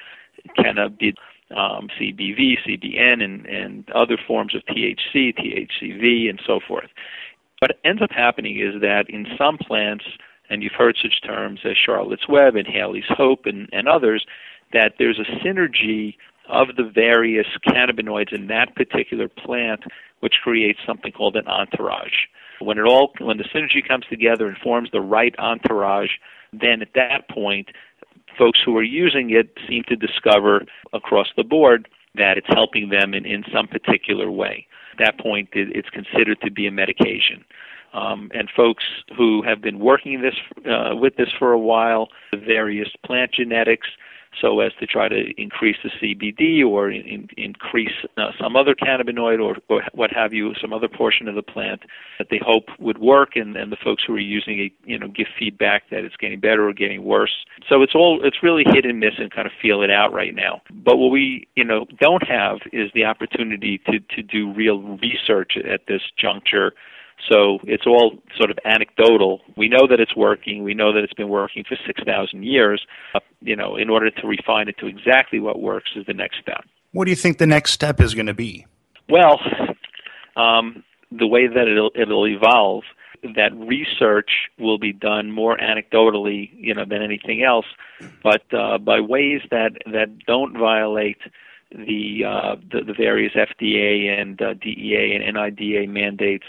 Cannabis, 0.58 1.14
um, 1.52 1.88
CBV, 2.00 2.58
CBN, 2.68 3.24
and, 3.24 3.46
and 3.46 3.90
other 3.92 4.18
forms 4.28 4.56
of 4.56 4.62
THC, 4.66 5.34
THCV, 5.38 6.30
and 6.30 6.42
so 6.46 6.60
forth. 6.68 6.90
What 7.60 7.80
ends 7.86 8.02
up 8.02 8.12
happening 8.12 8.60
is 8.60 8.82
that 8.82 9.06
in 9.08 9.26
some 9.38 9.58
plants, 9.58 10.04
and 10.50 10.62
you've 10.62 10.74
heard 10.74 10.98
such 11.02 11.22
terms 11.26 11.62
as 11.64 11.78
Charlotte's 11.78 12.28
Web 12.28 12.58
and 12.58 12.68
Haleigh's 12.68 13.06
Hope 13.08 13.46
and, 13.46 13.70
and 13.72 13.88
others, 13.88 14.26
that 14.74 14.96
there's 15.00 15.20
a 15.20 15.46
synergy 15.46 16.16
of 16.50 16.76
the 16.76 16.84
various 16.84 17.48
cannabinoids 17.68 18.34
in 18.34 18.48
that 18.48 18.76
particular 18.76 19.28
plant, 19.28 19.84
which 20.20 20.36
creates 20.44 20.80
something 20.86 21.12
called 21.12 21.36
an 21.36 21.48
entourage. 21.48 22.28
When 22.60 22.78
it 22.78 22.86
all, 22.86 23.12
when 23.20 23.38
the 23.38 23.44
synergy 23.44 23.86
comes 23.86 24.06
together 24.10 24.48
and 24.48 24.58
forms 24.58 24.90
the 24.92 25.02
right 25.02 25.36
entourage, 25.38 26.12
then 26.52 26.82
at 26.82 26.94
that 26.96 27.30
point, 27.30 27.70
folks 28.38 28.60
who 28.64 28.78
are 28.78 28.84
using 28.84 29.32
it 29.32 29.58
seem 29.68 29.84
to 29.88 29.96
discover 29.96 30.66
across 30.94 31.28
the 31.36 31.44
board 31.44 31.88
that 32.16 32.38
it's 32.38 32.48
helping 32.48 32.90
them 32.90 33.14
in, 33.14 33.26
in 33.26 33.44
some 33.54 33.68
particular 33.68 34.30
way. 34.30 34.68
At 34.94 35.00
that 35.00 35.20
point, 35.20 35.50
it, 35.54 35.76
it's 35.76 35.90
considered 35.90 36.40
to 36.42 36.52
be 36.52 36.68
a 36.68 36.72
medication. 36.72 37.44
Um, 37.94 38.32
and 38.34 38.50
folks 38.56 38.84
who 39.16 39.44
have 39.44 39.62
been 39.62 39.80
working 39.80 40.22
this 40.22 40.36
uh, 40.66 40.96
with 40.96 41.16
this 41.16 41.30
for 41.38 41.52
a 41.52 41.60
while, 41.60 42.10
the 42.32 42.38
various 42.38 42.90
plant 43.06 43.32
genetics, 43.34 43.88
so 44.42 44.60
as 44.60 44.72
to 44.80 44.86
try 44.86 45.08
to 45.08 45.34
increase 45.38 45.78
the 45.84 45.90
CBD 45.90 46.66
or 46.66 46.90
in, 46.90 47.28
increase 47.38 47.94
uh, 48.18 48.32
some 48.40 48.56
other 48.56 48.76
cannabinoid 48.76 49.40
or, 49.40 49.58
or, 49.70 49.84
what 49.94 50.12
have 50.12 50.34
you, 50.34 50.54
some 50.62 50.74
other 50.74 50.88
portion 50.88 51.28
of 51.28 51.36
the 51.36 51.42
plant 51.42 51.82
that 52.18 52.28
they 52.30 52.40
hope 52.44 52.66
would 52.80 52.98
work, 52.98 53.36
and, 53.36 53.56
and 53.56 53.72
the 53.72 53.78
folks 53.84 54.04
who 54.06 54.14
are 54.16 54.20
using 54.20 54.60
it, 54.60 54.72
you 54.84 54.98
know, 54.98 55.08
give 55.08 55.28
feedback 55.38 55.90
that 55.90 56.04
it's 56.04 56.16
getting 56.18 56.40
better 56.40 56.68
or 56.68 56.74
getting 56.74 57.04
worse. 57.04 57.46
So 57.70 57.82
it's 57.82 57.96
all 57.96 58.22
it's 58.24 58.44
really 58.44 58.64
hit 58.66 58.86
and 58.86 59.00
miss 59.00 59.14
and 59.18 59.32
kind 59.32 59.48
of 59.48 59.54
feel 59.62 59.82
it 59.82 59.92
out 59.92 60.14
right 60.14 60.34
now. 60.34 60.62
But 60.72 60.98
what 60.98 61.12
we 61.12 61.48
you 61.56 61.64
know 61.64 61.86
don't 62.00 62.28
have 62.28 62.60
is 62.72 62.92
the 62.94 63.06
opportunity 63.06 63.80
to 63.86 64.00
to 64.16 64.22
do 64.22 64.52
real 64.54 64.82
research 65.02 65.58
at 65.58 65.82
this 65.88 66.02
juncture 66.18 66.74
so 67.30 67.60
it's 67.64 67.86
all 67.86 68.20
sort 68.38 68.52
of 68.52 68.58
anecdotal. 68.66 69.42
We 69.56 69.70
know 69.70 69.88
that 69.90 70.00
it's 70.00 70.16
working. 70.16 70.64
We 70.64 70.74
know 70.74 70.94
that 70.94 71.04
it's 71.04 71.14
been 71.14 71.30
working 71.30 71.64
for 71.68 71.78
6,000 71.86 72.44
years. 72.44 72.86
Uh, 73.16 73.20
you 73.42 73.56
know, 73.56 73.76
in 73.76 73.90
order 73.90 74.10
to 74.10 74.28
refine 74.28 74.68
it 74.68 74.78
to 74.80 74.88
exactly 74.88 75.40
what 75.40 75.62
works 75.62 75.92
is 75.96 76.06
the 76.06 76.14
next 76.14 76.38
step. 76.42 76.66
What 76.92 77.06
do 77.06 77.12
you 77.12 77.16
think 77.16 77.38
the 77.38 77.48
next 77.48 77.72
step 77.72 78.00
is 78.00 78.14
going 78.14 78.28
to 78.28 78.34
be? 78.34 78.66
Well, 79.10 79.40
um, 80.36 80.84
the 81.12 81.28
way 81.28 81.48
that 81.48 81.68
it'll, 81.68 81.92
it'll 81.96 82.28
evolve, 82.28 82.84
that 83.36 83.52
research 83.56 84.30
will 84.60 84.78
be 84.78 84.92
done 84.92 85.32
more 85.32 85.58
anecdotally, 85.58 86.50
you 86.56 86.74
know, 86.74 86.86
than 86.86 87.02
anything 87.02 87.44
else, 87.44 87.66
but 88.22 88.44
uh, 88.54 88.78
by 88.78 89.00
ways 89.00 89.42
that 89.50 89.72
that 89.86 90.20
don't 90.28 90.58
violate 90.58 91.20
the 91.72 92.24
uh, 92.28 92.56
the, 92.72 92.82
the 92.86 92.94
various 92.94 93.34
FDA 93.34 94.10
and 94.10 94.42
uh, 94.42 94.54
DEA 94.56 95.16
and 95.16 95.38
NIDA 95.38 95.88
mandates 95.88 96.46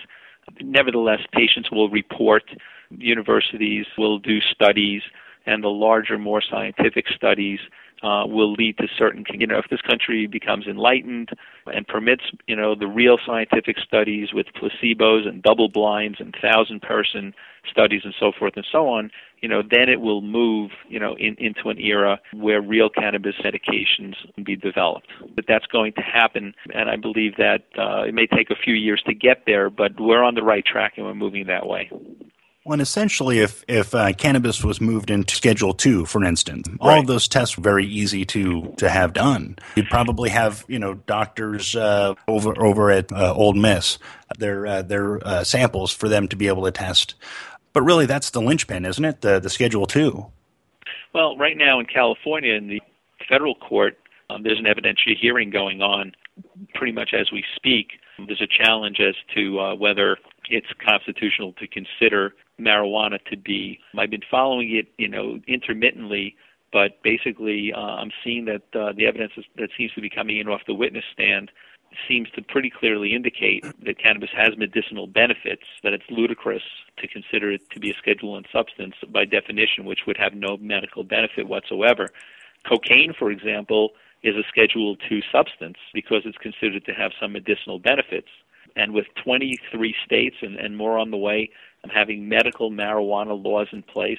Nevertheless, 0.61 1.21
patients 1.33 1.71
will 1.71 1.89
report, 1.89 2.43
universities 2.91 3.87
will 3.97 4.19
do 4.19 4.41
studies, 4.41 5.03
and 5.47 5.63
the 5.63 5.69
larger, 5.69 6.19
more 6.19 6.43
scientific 6.43 7.07
studies 7.15 7.61
uh, 8.03 8.27
will 8.27 8.53
lead 8.53 8.77
to 8.79 8.87
certain, 8.99 9.25
you 9.33 9.47
know, 9.47 9.59
if 9.59 9.67
this 9.71 9.81
country 9.81 10.27
becomes 10.27 10.67
enlightened 10.67 11.31
and 11.67 11.87
permits, 11.87 12.25
you 12.47 12.55
know, 12.55 12.75
the 12.75 12.87
real 12.87 13.17
scientific 13.25 13.77
studies 13.79 14.29
with 14.33 14.47
placebos 14.61 15.27
and 15.27 15.43
double 15.43 15.69
blinds 15.69 16.19
and 16.21 16.35
thousand 16.43 16.83
person 16.83 17.33
studies 17.71 18.03
and 18.05 18.15
so 18.21 18.31
forth 18.39 18.55
and 18.57 18.67
so 18.71 18.89
on, 18.89 19.11
you 19.41 19.49
know, 19.49 19.63
then 19.63 19.89
it 19.89 20.03
will 20.03 20.21
move, 20.21 20.71
you 20.89 20.99
know, 20.99 21.17
in, 21.17 21.35
into 21.39 21.71
an 21.71 21.79
era 21.79 22.19
where 22.35 22.61
real 22.61 22.91
cannabis 22.91 23.37
medications 23.43 24.15
can 24.35 24.45
be 24.45 24.57
developed. 24.57 25.09
But 25.35 25.47
that's 25.49 25.67
going 25.67 25.95
to 25.95 26.03
happen, 26.03 26.55
and 26.75 26.91
I 26.91 26.97
believe 26.97 27.37
that 27.39 27.63
uh, 27.79 28.03
it 28.03 28.15
may 28.15 28.27
take 28.27 28.51
a 28.51 28.57
few 28.57 28.75
years 28.75 29.03
to 29.07 29.15
get 29.15 29.45
there, 29.47 29.71
but 29.71 29.93
we're 29.99 30.23
on 30.23 30.35
the 30.35 30.43
right 30.43 30.65
track 30.65 30.95
and 30.97 31.07
we're 31.07 31.15
moving 31.15 31.47
that 31.47 31.67
way. 31.67 31.91
Well, 32.65 32.73
and 32.73 32.83
essentially, 32.83 33.41
if 33.41 33.63
if 33.69 33.95
uh, 33.95 34.15
cannabis 34.15 34.65
was 34.65 34.81
moved 34.81 35.11
into 35.11 35.35
Schedule 35.35 35.75
Two, 35.75 36.07
for 36.07 36.25
instance, 36.25 36.67
all 36.81 36.89
right. 36.89 36.99
of 36.99 37.07
those 37.07 37.29
tests 37.29 37.59
were 37.59 37.63
very 37.63 37.85
easy 37.85 38.25
to 38.25 38.73
to 38.79 38.89
have 38.89 39.13
done. 39.13 39.57
You'd 39.77 39.91
probably 39.91 40.31
have 40.31 40.65
you 40.67 40.79
know 40.79 40.95
doctors 40.95 41.77
uh, 41.77 42.15
over 42.27 42.59
over 42.59 42.91
at 42.91 43.13
uh, 43.13 43.35
Ole 43.35 43.53
Miss 43.53 43.99
their 44.39 44.67
uh, 44.67 44.83
their 44.83 45.27
uh, 45.27 45.45
samples 45.45 45.93
for 45.93 46.09
them 46.09 46.27
to 46.29 46.37
be 46.37 46.49
able 46.49 46.65
to 46.65 46.71
test. 46.71 47.17
But 47.75 47.83
really, 47.83 48.07
that's 48.07 48.31
the 48.31 48.41
linchpin, 48.41 48.87
isn't 48.87 49.05
it? 49.05 49.21
The 49.21 49.41
the 49.41 49.51
Schedule 49.51 49.87
Two. 49.87 50.27
Well, 51.13 51.37
right 51.37 51.59
now 51.59 51.81
in 51.81 51.87
California, 51.87 52.55
in 52.55 52.69
the 52.69 52.81
federal 53.29 53.57
court, 53.57 53.99
um, 54.31 54.43
there's 54.43 54.59
an 54.59 54.65
evidentiary 54.65 55.19
hearing 55.21 55.51
going 55.51 55.83
on, 55.83 56.13
pretty 56.75 56.93
much 56.93 57.11
as 57.13 57.31
we 57.31 57.45
speak. 57.57 57.89
There's 58.27 58.41
a 58.41 58.65
challenge 58.65 59.01
as 59.01 59.15
to 59.35 59.61
uh, 59.61 59.75
whether 59.75 60.17
it's 60.49 60.67
constitutional 60.83 61.53
to 61.55 61.67
consider 61.67 62.33
marijuana 62.61 63.19
to 63.31 63.37
be. 63.37 63.81
I've 63.99 64.11
been 64.11 64.23
following 64.31 64.75
it, 64.75 64.87
you 64.99 65.09
know, 65.09 65.41
intermittently, 65.47 66.37
but 66.73 67.03
basically 67.03 67.73
uh, 67.75 67.81
I'm 67.81 68.11
seeing 68.23 68.45
that 68.47 68.63
uh, 68.79 68.93
the 68.97 69.07
evidence 69.07 69.33
that 69.57 69.71
seems 69.77 69.93
to 69.93 70.01
be 70.01 70.11
coming 70.11 70.39
in 70.39 70.49
off 70.49 70.63
the 70.67 70.75
witness 70.75 71.05
stand 71.13 71.51
seems 72.09 72.29
to 72.31 72.43
pretty 72.43 72.71
clearly 72.71 73.15
indicate 73.15 73.65
that 73.85 73.99
cannabis 73.99 74.31
has 74.37 74.57
medicinal 74.57 75.07
benefits, 75.07 75.63
that 75.83 75.93
it's 75.93 76.05
ludicrous 76.11 76.63
to 76.99 77.09
consider 77.09 77.53
it 77.53 77.63
to 77.71 77.81
be 77.81 77.91
a 77.91 77.95
Schedule 77.95 78.33
One 78.33 78.45
substance 78.53 78.95
by 79.13 79.25
definition, 79.25 79.85
which 79.85 80.01
would 80.07 80.17
have 80.17 80.35
no 80.35 80.57
medical 80.57 81.05
benefit 81.05 81.49
whatsoever. 81.49 82.11
Cocaine, 82.69 83.15
for 83.17 83.31
example, 83.31 83.91
is 84.23 84.35
a 84.37 84.43
Schedule 84.49 84.97
Two 85.09 85.21
substance 85.31 85.77
because 85.93 86.23
it's 86.25 86.39
considered 86.39 86.85
to 86.87 86.93
have 86.93 87.13
some 87.21 87.33
medicinal 87.33 87.79
benefits. 87.79 88.29
And 88.77 88.93
with 88.93 89.07
23 89.23 89.95
states 90.05 90.37
and, 90.43 90.57
and 90.57 90.77
more 90.77 90.99
on 90.99 91.11
the 91.11 91.17
way 91.17 91.51
having 91.91 92.29
medical 92.29 92.71
marijuana 92.71 93.43
laws 93.43 93.69
in 93.73 93.83
place, 93.83 94.19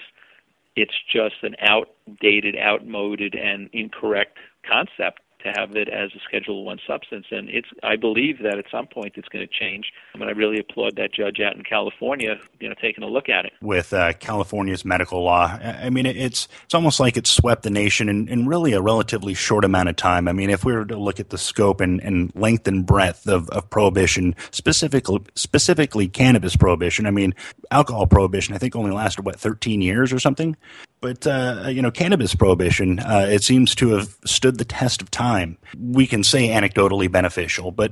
it's 0.75 0.95
just 1.11 1.35
an 1.43 1.55
outdated, 1.61 2.55
outmoded, 2.57 3.35
and 3.35 3.69
incorrect 3.73 4.37
concept 4.69 5.21
to 5.45 5.59
have 5.59 5.75
it 5.75 5.87
as 5.89 6.11
a 6.15 6.19
Schedule 6.27 6.65
One 6.65 6.79
substance. 6.85 7.27
And 7.31 7.49
it's 7.49 7.67
I 7.83 7.95
believe 7.95 8.39
that 8.43 8.57
at 8.57 8.65
some 8.71 8.87
point 8.87 9.13
it's 9.15 9.29
going 9.29 9.47
to 9.47 9.53
change. 9.53 9.91
I 10.13 10.17
mean, 10.17 10.29
I 10.29 10.31
really 10.31 10.59
applaud 10.59 10.95
that 10.97 11.13
judge 11.13 11.39
out 11.39 11.55
in 11.55 11.63
California, 11.63 12.35
you 12.59 12.69
know, 12.69 12.75
taking 12.81 13.03
a 13.03 13.07
look 13.07 13.29
at 13.29 13.45
it. 13.45 13.53
With 13.61 13.93
uh, 13.93 14.13
California's 14.13 14.83
medical 14.83 15.23
law, 15.23 15.57
I 15.61 15.89
mean, 15.89 16.05
it's 16.05 16.47
it's 16.63 16.73
almost 16.73 16.99
like 16.99 17.17
it 17.17 17.27
swept 17.27 17.63
the 17.63 17.69
nation 17.69 18.09
in, 18.09 18.27
in 18.27 18.47
really 18.47 18.73
a 18.73 18.81
relatively 18.81 19.33
short 19.33 19.63
amount 19.63 19.89
of 19.89 19.95
time. 19.95 20.27
I 20.27 20.33
mean, 20.33 20.49
if 20.49 20.65
we 20.65 20.73
were 20.73 20.85
to 20.85 20.97
look 20.97 21.19
at 21.19 21.29
the 21.29 21.37
scope 21.37 21.81
and, 21.81 22.01
and 22.01 22.31
length 22.35 22.67
and 22.67 22.85
breadth 22.85 23.27
of, 23.27 23.49
of 23.49 23.69
prohibition, 23.69 24.35
specifically 24.51 25.21
specifically 25.35 26.07
cannabis 26.07 26.55
prohibition, 26.55 27.05
I 27.05 27.11
mean, 27.11 27.33
alcohol 27.71 28.07
prohibition, 28.07 28.55
I 28.55 28.57
think 28.57 28.75
only 28.75 28.91
lasted 28.91 29.25
what 29.25 29.39
13 29.39 29.81
years 29.81 30.11
or 30.11 30.19
something. 30.19 30.55
But 31.01 31.27
uh, 31.27 31.65
you 31.67 31.81
know, 31.81 31.91
cannabis 31.91 32.33
prohibition, 32.33 32.99
uh, 32.99 33.27
it 33.29 33.43
seems 33.43 33.75
to 33.75 33.89
have 33.89 34.17
stood 34.25 34.57
the 34.57 34.65
test 34.65 35.01
of 35.01 35.11
time. 35.11 35.57
We 35.79 36.07
can 36.07 36.23
say 36.23 36.47
anecdotally 36.47 37.11
beneficial, 37.11 37.71
but 37.71 37.91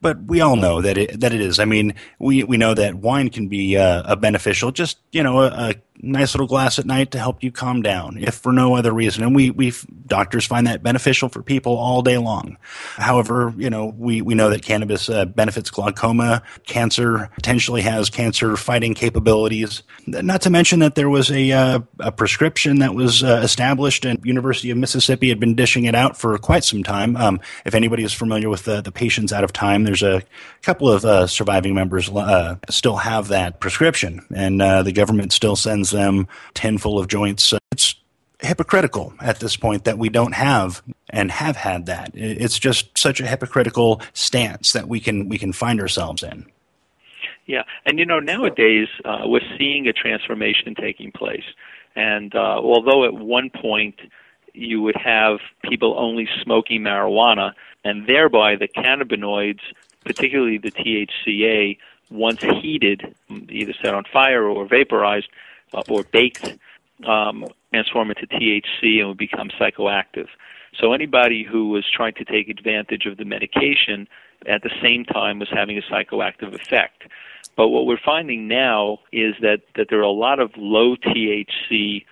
but 0.00 0.22
we 0.24 0.40
all 0.40 0.56
know 0.56 0.80
that 0.80 0.96
it 0.96 1.20
that 1.20 1.34
it 1.34 1.40
is. 1.40 1.58
I 1.58 1.64
mean, 1.64 1.94
we 2.18 2.44
we 2.44 2.56
know 2.56 2.74
that 2.74 2.94
wine 2.94 3.28
can 3.28 3.48
be 3.48 3.76
uh, 3.76 4.02
a 4.06 4.16
beneficial, 4.16 4.72
just 4.72 4.98
you 5.12 5.22
know, 5.22 5.40
a, 5.40 5.46
a, 5.48 5.74
nice 6.02 6.34
little 6.34 6.46
glass 6.46 6.78
at 6.78 6.84
night 6.84 7.12
to 7.12 7.18
help 7.18 7.42
you 7.42 7.50
calm 7.50 7.80
down, 7.80 8.18
if 8.18 8.34
for 8.34 8.52
no 8.52 8.74
other 8.76 8.92
reason. 8.92 9.22
And 9.22 9.34
we 9.34 9.50
we 9.50 9.72
doctors 10.06 10.44
find 10.44 10.66
that 10.66 10.82
beneficial 10.82 11.28
for 11.28 11.42
people 11.42 11.76
all 11.76 12.02
day 12.02 12.18
long. 12.18 12.58
However, 12.96 13.54
you 13.56 13.70
know, 13.70 13.94
we 13.96 14.20
we 14.20 14.34
know 14.34 14.50
that 14.50 14.62
cannabis 14.62 15.08
uh, 15.08 15.24
benefits 15.24 15.70
glaucoma, 15.70 16.42
cancer, 16.66 17.30
potentially 17.34 17.82
has 17.82 18.10
cancer 18.10 18.56
fighting 18.56 18.94
capabilities. 18.94 19.82
Not 20.06 20.42
to 20.42 20.50
mention 20.50 20.80
that 20.80 20.96
there 20.96 21.08
was 21.08 21.30
a 21.30 21.52
uh, 21.52 21.80
a 22.00 22.12
prescription 22.12 22.80
that 22.80 22.94
was 22.94 23.22
uh, 23.22 23.40
established, 23.42 24.04
and 24.04 24.18
University 24.24 24.70
of 24.70 24.76
Mississippi 24.76 25.28
had 25.28 25.40
been 25.40 25.54
dishing 25.54 25.84
it 25.84 25.94
out 25.94 26.16
for 26.16 26.36
quite 26.38 26.64
some 26.64 26.82
time. 26.82 27.16
Um, 27.16 27.40
if 27.64 27.74
anybody 27.74 28.02
is 28.02 28.12
familiar 28.12 28.50
with 28.50 28.64
the 28.64 28.80
the 28.80 28.92
patients 28.92 29.32
out 29.32 29.44
of 29.44 29.52
time. 29.52 29.84
There's 29.84 30.02
a 30.02 30.22
couple 30.62 30.90
of 30.90 31.04
uh, 31.04 31.26
surviving 31.26 31.74
members 31.74 32.08
uh, 32.08 32.56
still 32.68 32.96
have 32.96 33.28
that 33.28 33.60
prescription, 33.60 34.24
and 34.34 34.60
uh, 34.60 34.82
the 34.82 34.92
government 34.92 35.32
still 35.32 35.56
sends 35.56 35.91
them 35.92 36.26
ten 36.54 36.78
full 36.78 36.98
of 36.98 37.08
joints. 37.08 37.54
It's 37.70 37.94
hypocritical 38.42 39.14
at 39.20 39.38
this 39.38 39.56
point 39.56 39.84
that 39.84 39.98
we 39.98 40.08
don't 40.08 40.34
have 40.34 40.82
and 41.10 41.30
have 41.30 41.56
had 41.56 41.86
that. 41.86 42.10
It's 42.14 42.58
just 42.58 42.98
such 42.98 43.20
a 43.20 43.26
hypocritical 43.26 44.02
stance 44.12 44.72
that 44.72 44.88
we 44.88 45.00
can 45.00 45.28
we 45.28 45.38
can 45.38 45.52
find 45.52 45.80
ourselves 45.80 46.22
in. 46.22 46.46
Yeah, 47.46 47.62
and 47.84 47.98
you 47.98 48.06
know 48.06 48.20
nowadays 48.20 48.88
uh, 49.04 49.22
we're 49.24 49.40
seeing 49.58 49.86
a 49.88 49.92
transformation 49.92 50.74
taking 50.74 51.12
place, 51.12 51.44
and 51.94 52.34
uh, 52.34 52.58
although 52.58 53.04
at 53.04 53.14
one 53.14 53.50
point 53.50 54.00
you 54.54 54.82
would 54.82 54.96
have 54.96 55.38
people 55.64 55.94
only 55.98 56.28
smoking 56.42 56.82
marijuana, 56.82 57.52
and 57.84 58.06
thereby 58.06 58.56
the 58.56 58.68
cannabinoids, 58.68 59.60
particularly 60.04 60.58
the 60.58 60.70
THCA, 60.70 61.78
once 62.10 62.42
heated, 62.42 63.14
either 63.48 63.72
set 63.82 63.94
on 63.94 64.04
fire 64.12 64.44
or 64.44 64.66
vaporized 64.66 65.28
uh, 65.74 65.82
or 65.88 66.04
baked, 66.04 66.56
um, 67.06 67.46
transform 67.72 68.10
into 68.10 68.26
THC 68.26 68.98
and 68.98 69.08
would 69.08 69.18
become 69.18 69.50
psychoactive. 69.50 70.28
So 70.78 70.92
anybody 70.92 71.44
who 71.44 71.68
was 71.68 71.84
trying 71.90 72.14
to 72.14 72.24
take 72.24 72.48
advantage 72.48 73.06
of 73.06 73.16
the 73.16 73.24
medication 73.24 74.08
at 74.46 74.62
the 74.62 74.70
same 74.82 75.04
time 75.04 75.38
was 75.38 75.48
having 75.52 75.78
a 75.78 75.82
psychoactive 75.82 76.54
effect. 76.54 77.02
But 77.56 77.68
what 77.68 77.86
we're 77.86 78.00
finding 78.02 78.48
now 78.48 78.98
is 79.12 79.34
that, 79.42 79.62
that 79.76 79.88
there 79.90 79.98
are 79.98 80.02
a 80.02 80.10
lot 80.10 80.40
of 80.40 80.50
low 80.56 80.96
THC 80.96 82.04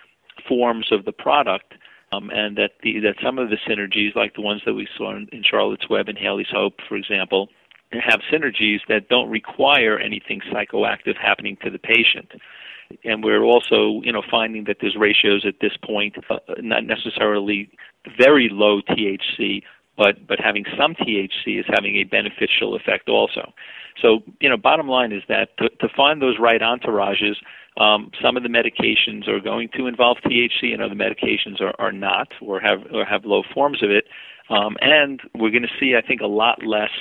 forms 0.47 0.91
of 0.91 1.05
the 1.05 1.11
product 1.11 1.73
um, 2.11 2.29
and 2.29 2.57
that 2.57 2.71
the 2.83 2.99
that 2.99 3.15
some 3.23 3.39
of 3.39 3.49
the 3.49 3.57
synergies, 3.67 4.15
like 4.15 4.35
the 4.35 4.41
ones 4.41 4.61
that 4.65 4.73
we 4.73 4.87
saw 4.97 5.15
in, 5.15 5.29
in 5.31 5.43
Charlotte's 5.43 5.89
Web 5.89 6.09
and 6.09 6.17
Haleigh's 6.17 6.49
Hope, 6.51 6.79
for 6.87 6.95
example, 6.95 7.49
have 7.91 8.21
synergies 8.31 8.79
that 8.87 9.09
don't 9.09 9.29
require 9.29 9.97
anything 9.97 10.41
psychoactive 10.51 11.17
happening 11.17 11.57
to 11.63 11.69
the 11.69 11.79
patient. 11.79 12.31
And 13.03 13.23
we're 13.23 13.43
also, 13.43 14.01
you 14.03 14.11
know, 14.11 14.23
finding 14.29 14.65
that 14.65 14.77
there's 14.81 14.95
ratios 14.95 15.45
at 15.45 15.55
this 15.61 15.73
point, 15.83 16.15
uh, 16.29 16.37
not 16.59 16.85
necessarily 16.85 17.69
very 18.17 18.49
low 18.51 18.81
THC, 18.81 19.63
but 19.97 20.25
but 20.27 20.39
having 20.39 20.65
some 20.77 20.95
THC 20.95 21.59
is 21.59 21.65
having 21.67 21.97
a 21.97 22.03
beneficial 22.03 22.75
effect 22.75 23.09
also. 23.09 23.53
So, 24.01 24.23
you 24.39 24.49
know, 24.49 24.57
bottom 24.57 24.87
line 24.87 25.11
is 25.11 25.21
that 25.27 25.57
to, 25.57 25.69
to 25.69 25.89
find 25.95 26.21
those 26.21 26.39
right 26.39 26.61
entourages 26.61 27.35
um, 27.77 28.11
some 28.21 28.35
of 28.35 28.43
the 28.43 28.49
medications 28.49 29.27
are 29.27 29.39
going 29.39 29.69
to 29.77 29.87
involve 29.87 30.17
THC, 30.25 30.73
and 30.73 30.81
other 30.81 30.95
medications 30.95 31.61
are, 31.61 31.73
are 31.79 31.91
not, 31.91 32.27
or 32.41 32.59
have 32.59 32.83
or 32.93 33.05
have 33.05 33.25
low 33.25 33.43
forms 33.53 33.81
of 33.81 33.89
it. 33.89 34.05
Um, 34.49 34.75
and 34.81 35.21
we're 35.33 35.51
going 35.51 35.63
to 35.63 35.79
see, 35.79 35.95
I 35.95 36.05
think, 36.05 36.21
a 36.21 36.27
lot 36.27 36.65
less 36.65 36.91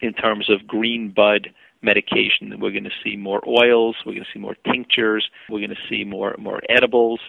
in 0.00 0.12
terms 0.12 0.50
of 0.50 0.66
green 0.66 1.10
bud 1.10 1.50
medication. 1.82 2.58
We're 2.60 2.72
going 2.72 2.84
to 2.84 2.90
see 3.02 3.16
more 3.16 3.42
oils. 3.46 3.96
We're 4.04 4.12
going 4.12 4.24
to 4.24 4.30
see 4.32 4.40
more 4.40 4.56
tinctures. 4.70 5.28
We're 5.48 5.60
going 5.60 5.70
to 5.70 5.88
see 5.88 6.04
more 6.04 6.34
more 6.38 6.60
edibles, 6.68 7.20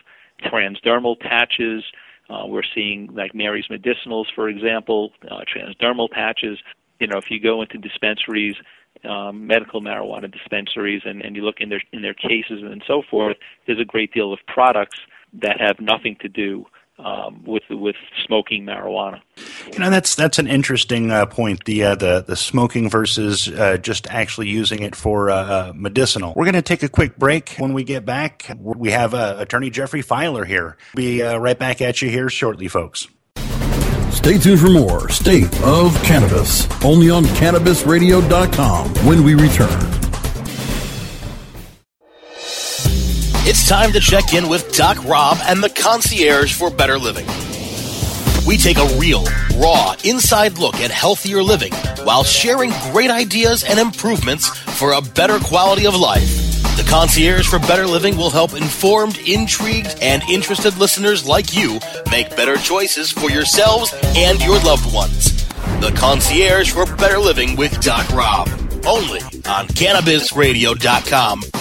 transdermal 0.43 1.19
patches. 1.19 1.83
Uh, 2.29 2.45
we're 2.47 2.63
seeing 2.73 3.09
like 3.13 3.35
Mary's 3.35 3.67
Medicinals, 3.69 4.25
for 4.33 4.47
example, 4.49 5.11
uh, 5.29 5.41
transdermal 5.53 6.09
patches. 6.09 6.59
You 6.99 7.07
know, 7.07 7.17
if 7.17 7.25
you 7.29 7.39
go 7.39 7.61
into 7.61 7.77
dispensaries, 7.77 8.55
um, 9.03 9.47
medical 9.47 9.81
marijuana 9.81 10.31
dispensaries 10.31 11.01
and, 11.05 11.21
and 11.21 11.35
you 11.35 11.43
look 11.43 11.59
in 11.59 11.69
their 11.69 11.81
in 11.91 12.01
their 12.01 12.13
cases 12.13 12.61
and 12.63 12.83
so 12.85 13.01
forth, 13.09 13.37
there's 13.65 13.79
a 13.79 13.85
great 13.85 14.13
deal 14.13 14.31
of 14.33 14.39
products 14.47 14.99
that 15.33 15.59
have 15.59 15.79
nothing 15.79 16.17
to 16.21 16.27
do 16.27 16.65
um, 17.03 17.43
with 17.45 17.63
with 17.69 17.95
smoking 18.25 18.65
marijuana. 18.65 19.21
You 19.71 19.79
know 19.79 19.89
that's 19.89 20.15
that's 20.15 20.39
an 20.39 20.47
interesting 20.47 21.11
uh, 21.11 21.25
point. 21.25 21.65
The 21.65 21.83
uh, 21.83 21.95
the 21.95 22.23
the 22.25 22.35
smoking 22.35 22.89
versus 22.89 23.47
uh, 23.47 23.77
just 23.77 24.07
actually 24.07 24.49
using 24.49 24.83
it 24.83 24.95
for 24.95 25.29
uh, 25.29 25.35
uh, 25.35 25.73
medicinal. 25.75 26.33
We're 26.35 26.45
going 26.45 26.55
to 26.55 26.61
take 26.61 26.83
a 26.83 26.89
quick 26.89 27.17
break. 27.17 27.55
When 27.57 27.73
we 27.73 27.83
get 27.83 28.05
back, 28.05 28.49
we 28.59 28.91
have 28.91 29.13
uh, 29.13 29.35
Attorney 29.39 29.69
Jeffrey 29.69 30.01
Filer 30.01 30.45
here. 30.45 30.77
Be 30.95 31.21
right 31.21 31.57
back 31.57 31.81
at 31.81 32.01
you 32.01 32.09
here 32.09 32.29
shortly, 32.29 32.67
folks. 32.67 33.07
Stay 34.11 34.37
tuned 34.37 34.59
for 34.59 34.69
more 34.69 35.09
State 35.09 35.61
of 35.63 35.95
Cannabis, 36.03 36.67
only 36.83 37.09
on 37.09 37.23
CannabisRadio.com 37.23 38.89
when 39.05 39.23
we 39.23 39.33
return. 39.35 40.00
It's 43.61 43.69
time 43.69 43.91
to 43.91 43.99
check 43.99 44.33
in 44.33 44.49
with 44.49 44.75
Doc 44.75 45.05
Rob 45.05 45.37
and 45.43 45.63
the 45.63 45.69
concierge 45.69 46.51
for 46.51 46.71
better 46.71 46.97
living. 46.97 47.27
We 48.43 48.57
take 48.57 48.79
a 48.79 48.97
real, 48.97 49.23
raw, 49.55 49.93
inside 50.03 50.57
look 50.57 50.77
at 50.77 50.89
healthier 50.89 51.43
living 51.43 51.71
while 52.03 52.23
sharing 52.23 52.71
great 52.91 53.11
ideas 53.11 53.63
and 53.63 53.77
improvements 53.79 54.47
for 54.47 54.93
a 54.93 55.01
better 55.01 55.37
quality 55.37 55.85
of 55.85 55.95
life. 55.95 56.27
The 56.75 56.87
Concierge 56.89 57.47
for 57.47 57.59
Better 57.59 57.85
Living 57.85 58.17
will 58.17 58.31
help 58.31 58.55
informed, 58.55 59.19
intrigued, 59.19 59.95
and 60.01 60.23
interested 60.23 60.75
listeners 60.77 61.27
like 61.27 61.53
you 61.55 61.79
make 62.09 62.35
better 62.35 62.57
choices 62.57 63.11
for 63.11 63.29
yourselves 63.29 63.93
and 64.17 64.41
your 64.41 64.59
loved 64.61 64.91
ones. 64.91 65.45
The 65.81 65.93
Concierge 65.95 66.71
for 66.71 66.87
Better 66.95 67.19
Living 67.19 67.55
with 67.55 67.79
Doc 67.79 68.09
Rob. 68.09 68.49
Only 68.87 69.21
on 69.45 69.67
CannabisRadio.com. 69.67 71.60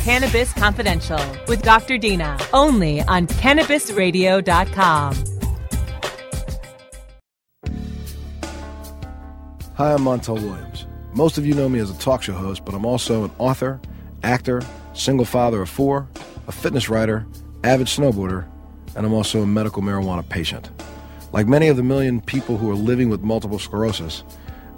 Cannabis 0.00 0.52
Confidential 0.52 1.20
with 1.48 1.62
Dr. 1.62 1.98
Dina, 1.98 2.38
only 2.52 3.02
on 3.02 3.26
CannabisRadio.com. 3.26 5.14
Hi, 9.74 9.94
I'm 9.94 10.00
Montel 10.00 10.34
Williams. 10.34 10.86
Most 11.14 11.38
of 11.38 11.46
you 11.46 11.54
know 11.54 11.68
me 11.68 11.78
as 11.78 11.90
a 11.90 11.98
talk 11.98 12.22
show 12.22 12.34
host, 12.34 12.64
but 12.64 12.74
I'm 12.74 12.84
also 12.84 13.24
an 13.24 13.30
author, 13.38 13.80
actor, 14.22 14.62
single 14.94 15.24
father 15.24 15.62
of 15.62 15.70
four, 15.70 16.08
a 16.46 16.52
fitness 16.52 16.88
writer, 16.88 17.26
avid 17.64 17.86
snowboarder, 17.86 18.46
and 18.94 19.06
I'm 19.06 19.12
also 19.12 19.42
a 19.42 19.46
medical 19.46 19.82
marijuana 19.82 20.28
patient. 20.28 20.70
Like 21.32 21.46
many 21.46 21.68
of 21.68 21.76
the 21.76 21.82
million 21.82 22.20
people 22.20 22.58
who 22.58 22.70
are 22.70 22.74
living 22.74 23.08
with 23.08 23.22
multiple 23.22 23.58
sclerosis, 23.58 24.24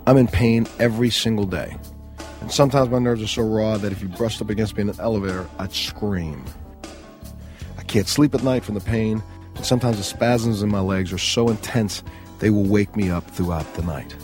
I'm 0.07 0.16
in 0.16 0.29
pain 0.29 0.66
every 0.79 1.11
single 1.11 1.46
day. 1.46 1.77
And 2.44 2.52
sometimes 2.52 2.90
my 2.90 2.98
nerves 2.98 3.22
are 3.22 3.26
so 3.26 3.40
raw 3.40 3.78
that 3.78 3.90
if 3.90 4.02
you 4.02 4.09
brushed 4.09 4.42
up 4.42 4.50
against 4.50 4.76
me 4.76 4.83
in 4.83 4.90
an 4.90 5.00
elevator, 5.00 5.48
I'd 5.59 5.72
scream. 5.72 6.44
I 7.78 7.83
can't 7.85 8.07
sleep 8.07 8.35
at 8.35 8.42
night 8.42 8.62
from 8.62 8.74
the 8.74 8.83
pain, 8.83 9.22
and 9.57 9.64
sometimes 9.64 9.96
the 9.96 10.02
spasms 10.02 10.61
in 10.61 10.68
my 10.68 10.80
legs 10.80 11.11
are 11.11 11.18
so 11.18 11.48
intense 11.48 12.02
they 12.40 12.50
will 12.50 12.64
wake 12.64 12.96
me 12.96 13.09
up 13.09 13.26
throughout 13.30 13.72
the 13.76 13.83
night. 13.85 14.14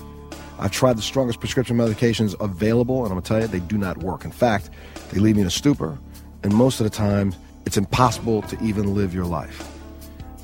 I've 0.59 0.71
tried 0.71 0.99
the 0.99 1.03
strongest 1.03 1.41
prescription 1.41 1.79
medications 1.79 2.39
available, 2.41 3.05
and 3.05 3.07
I'm 3.07 3.13
gonna 3.13 3.23
tell 3.23 3.41
you, 3.41 3.47
they 3.47 3.67
do 3.67 3.79
not 3.79 3.97
work. 3.97 4.27
In 4.27 4.33
fact, 4.33 4.69
they 5.13 5.19
leave 5.19 5.37
me 5.37 5.41
in 5.41 5.49
a 5.49 5.51
stupor, 5.51 5.97
and 6.43 6.53
most 6.55 6.79
of 6.79 6.85
the 6.85 6.91
time, 6.91 7.35
it's 7.65 7.79
impossible 7.79 8.43
to 8.43 8.63
even 8.63 8.95
live 8.95 9.15
your 9.15 9.25
life. 9.25 9.67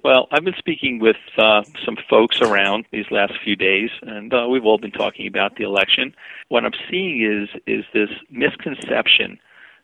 Well, 0.03 0.27
I've 0.31 0.43
been 0.43 0.53
speaking 0.59 0.99
with 0.99 1.15
uh, 1.39 1.63
some 1.83 1.97
folks 2.07 2.39
around 2.39 2.85
these 2.91 3.07
last 3.09 3.33
few 3.43 3.55
days, 3.55 3.89
and 4.03 4.31
uh, 4.31 4.45
we've 4.47 4.65
all 4.65 4.77
been 4.77 4.91
talking 4.91 5.25
about 5.25 5.55
the 5.55 5.63
election. 5.63 6.13
What 6.49 6.65
I'm 6.65 6.73
seeing 6.87 7.19
is 7.19 7.49
is 7.65 7.83
this 7.95 8.09
misconception 8.29 9.39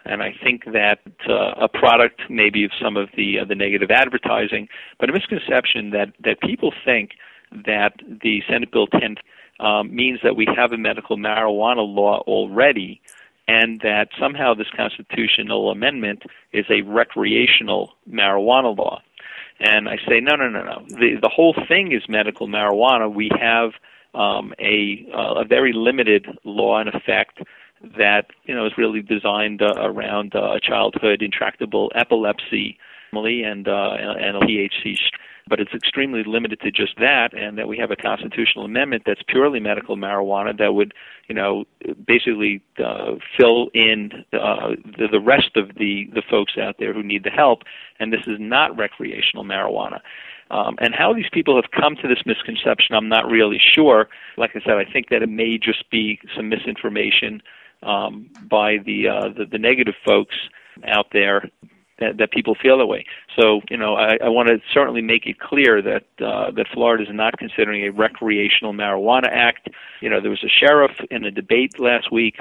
and 0.05 0.21
I 0.21 0.35
think 0.43 0.65
that 0.65 0.99
uh, 1.27 1.53
a 1.59 1.67
product 1.67 2.21
maybe 2.29 2.63
of 2.63 2.69
some 2.79 2.95
of 2.95 3.09
the 3.17 3.39
uh, 3.39 3.45
the 3.45 3.55
negative 3.55 3.89
advertising, 3.89 4.67
but 4.99 5.09
a 5.09 5.13
misconception 5.13 5.89
that 5.89 6.13
that 6.23 6.41
people 6.41 6.71
think 6.85 7.13
that 7.65 7.93
the 8.21 8.43
Senate 8.47 8.71
Bill 8.71 8.85
10 8.85 9.15
um, 9.59 9.95
means 9.95 10.19
that 10.21 10.35
we 10.35 10.47
have 10.55 10.71
a 10.71 10.77
medical 10.77 11.17
marijuana 11.17 11.77
law 11.77 12.19
already, 12.27 13.01
and 13.47 13.81
that 13.81 14.10
somehow 14.19 14.53
this 14.53 14.67
constitutional 14.75 15.69
amendment 15.69 16.23
is 16.51 16.65
a 16.69 16.81
recreational 16.81 17.93
marijuana 18.10 18.75
law. 18.77 19.01
And 19.60 19.88
I 19.88 19.97
say 20.08 20.19
no, 20.19 20.36
no, 20.36 20.49
no, 20.49 20.63
no. 20.63 20.86
The 20.89 21.17
the 21.21 21.29
whole 21.29 21.55
thing 21.67 21.93
is 21.93 22.10
medical 22.10 22.47
marijuana. 22.47 23.13
We 23.13 23.29
have 23.39 23.71
um, 24.13 24.53
a 24.60 25.08
uh, 25.13 25.41
a 25.41 25.45
very 25.45 25.71
limited 25.73 26.27
law 26.43 26.81
in 26.81 26.89
effect 26.89 27.39
that 27.97 28.27
you 28.45 28.53
know 28.53 28.65
is 28.65 28.73
really 28.77 29.01
designed 29.01 29.62
uh, 29.62 29.73
around 29.77 30.36
uh, 30.36 30.60
childhood 30.62 31.21
intractable 31.21 31.91
epilepsy 31.95 32.77
and 33.13 33.67
uh, 33.69 33.95
and 33.97 34.36
a 34.36 34.39
THC, 34.41 34.97
but 35.47 35.60
it's 35.60 35.73
extremely 35.73 36.23
limited 36.23 36.60
to 36.62 36.71
just 36.71 36.97
that, 36.97 37.34
and 37.34 37.58
that 37.58 37.67
we 37.67 37.77
have 37.77 37.91
a 37.91 37.95
constitutional 37.95 38.65
amendment 38.65 39.03
that's 39.05 39.21
purely 39.27 39.60
medical 39.60 39.95
marijuana 39.95 40.58
that 40.58 40.73
would 40.73 40.93
you 41.27 41.36
know 41.36 41.65
basically 42.05 42.62
uh, 42.84 43.12
fill 43.38 43.69
in 43.73 44.25
uh, 44.34 44.71
the, 44.97 45.08
the 45.12 45.19
rest 45.19 45.55
of 45.55 45.75
the 45.75 46.10
the 46.13 46.23
folks 46.29 46.53
out 46.58 46.75
there 46.79 46.93
who 46.93 47.03
need 47.03 47.23
the 47.23 47.29
help, 47.29 47.63
and 47.99 48.12
this 48.12 48.21
is 48.27 48.38
not 48.39 48.75
recreational 48.77 49.43
marijuana. 49.43 49.99
Um, 50.51 50.75
and 50.79 50.93
how 50.93 51.13
these 51.13 51.29
people 51.31 51.55
have 51.55 51.71
come 51.71 51.95
to 51.95 52.08
this 52.08 52.19
misconception, 52.25 52.95
I'm 52.95 53.10
not 53.10 53.29
really 53.29 53.60
sure. 53.73 54.10
Like 54.38 54.51
I 54.55 54.60
said, 54.60 54.73
I 54.77 54.86
think 54.86 55.10
that 55.10 55.23
it 55.23 55.29
may 55.29 55.58
just 55.58 55.89
be 55.89 56.19
some 56.36 56.49
misinformation 56.49 57.41
um, 57.81 58.29
by 58.47 58.77
the, 58.77 59.08
uh, 59.08 59.29
the 59.29 59.45
the 59.45 59.58
negative 59.58 59.95
folks 60.05 60.36
out 60.88 61.08
there 61.13 61.49
that, 61.99 62.17
that 62.17 62.31
people 62.31 62.55
feel 62.62 62.77
that 62.77 62.86
way. 62.86 63.05
So, 63.39 63.62
you 63.69 63.77
know, 63.77 63.95
I, 63.95 64.17
I 64.23 64.29
want 64.29 64.49
to 64.49 64.58
certainly 64.73 65.01
make 65.01 65.25
it 65.25 65.39
clear 65.39 65.81
that 65.81 66.03
uh, 66.23 66.51
that 66.51 66.67
Florida 66.73 67.03
is 67.03 67.10
not 67.12 67.38
considering 67.38 67.86
a 67.86 67.91
recreational 67.91 68.73
marijuana 68.73 69.27
act. 69.31 69.69
You 70.01 70.10
know, 70.10 70.21
there 70.21 70.31
was 70.31 70.43
a 70.43 70.49
sheriff 70.49 70.91
in 71.10 71.23
a 71.25 71.31
debate 71.31 71.79
last 71.79 72.12
week 72.12 72.38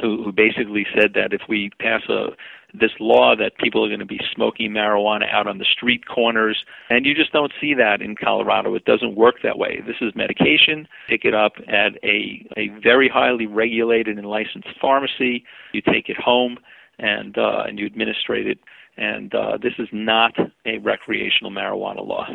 who, 0.00 0.24
who 0.24 0.32
basically 0.32 0.86
said 0.98 1.14
that 1.14 1.32
if 1.32 1.42
we 1.48 1.70
pass 1.78 2.02
a 2.08 2.30
this 2.74 2.90
law 2.98 3.36
that 3.36 3.56
people 3.56 3.84
are 3.84 3.88
going 3.88 4.00
to 4.00 4.04
be 4.04 4.20
smoking 4.34 4.72
marijuana 4.72 5.32
out 5.32 5.46
on 5.46 5.58
the 5.58 5.64
street 5.64 6.06
corners, 6.06 6.64
and 6.90 7.06
you 7.06 7.14
just 7.14 7.32
don't 7.32 7.52
see 7.60 7.72
that 7.74 8.02
in 8.02 8.16
Colorado. 8.16 8.74
It 8.74 8.84
doesn't 8.84 9.14
work 9.14 9.36
that 9.44 9.56
way. 9.56 9.80
This 9.86 9.96
is 10.00 10.12
medication. 10.16 10.88
Pick 11.08 11.24
it 11.24 11.34
up 11.34 11.52
at 11.68 11.92
a, 12.02 12.44
a 12.56 12.68
very 12.82 13.08
highly 13.08 13.46
regulated 13.46 14.18
and 14.18 14.26
licensed 14.26 14.68
pharmacy. 14.80 15.44
You 15.72 15.82
take 15.82 16.08
it 16.08 16.16
home 16.16 16.58
and 16.98 17.36
uh, 17.36 17.64
and 17.66 17.78
you 17.78 17.86
administrate 17.86 18.46
it. 18.46 18.58
And 18.96 19.34
uh, 19.34 19.58
this 19.60 19.72
is 19.78 19.88
not 19.92 20.34
a 20.64 20.78
recreational 20.78 21.50
marijuana 21.50 22.06
law. 22.06 22.26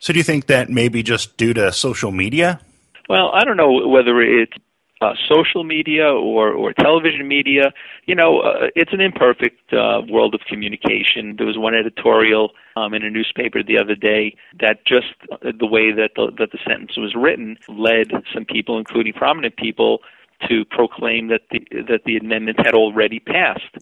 So, 0.00 0.12
do 0.12 0.18
you 0.18 0.24
think 0.24 0.46
that 0.46 0.70
maybe 0.70 1.02
just 1.02 1.36
due 1.36 1.54
to 1.54 1.72
social 1.72 2.10
media? 2.10 2.60
Well, 3.08 3.30
I 3.32 3.44
don't 3.44 3.56
know 3.56 3.86
whether 3.88 4.20
it's 4.20 4.52
uh, 5.00 5.14
social 5.28 5.64
media 5.64 6.04
or, 6.04 6.52
or 6.52 6.72
television 6.72 7.26
media. 7.26 7.72
You 8.06 8.14
know, 8.14 8.40
uh, 8.40 8.66
it's 8.76 8.92
an 8.92 9.00
imperfect 9.00 9.72
uh, 9.72 10.02
world 10.08 10.34
of 10.34 10.40
communication. 10.48 11.36
There 11.36 11.46
was 11.46 11.56
one 11.56 11.74
editorial 11.74 12.50
um, 12.76 12.92
in 12.94 13.02
a 13.02 13.10
newspaper 13.10 13.62
the 13.62 13.78
other 13.78 13.94
day 13.94 14.36
that 14.60 14.84
just 14.86 15.14
the 15.42 15.66
way 15.66 15.92
that 15.92 16.10
the, 16.16 16.30
that 16.38 16.52
the 16.52 16.58
sentence 16.66 16.96
was 16.96 17.14
written 17.14 17.56
led 17.68 18.10
some 18.34 18.44
people, 18.44 18.78
including 18.78 19.12
prominent 19.12 19.56
people, 19.56 20.00
to 20.48 20.64
proclaim 20.64 21.28
that 21.28 21.42
the 21.50 21.60
that 21.88 22.04
the 22.04 22.16
amendment 22.16 22.58
had 22.64 22.74
already 22.74 23.20
passed. 23.20 23.76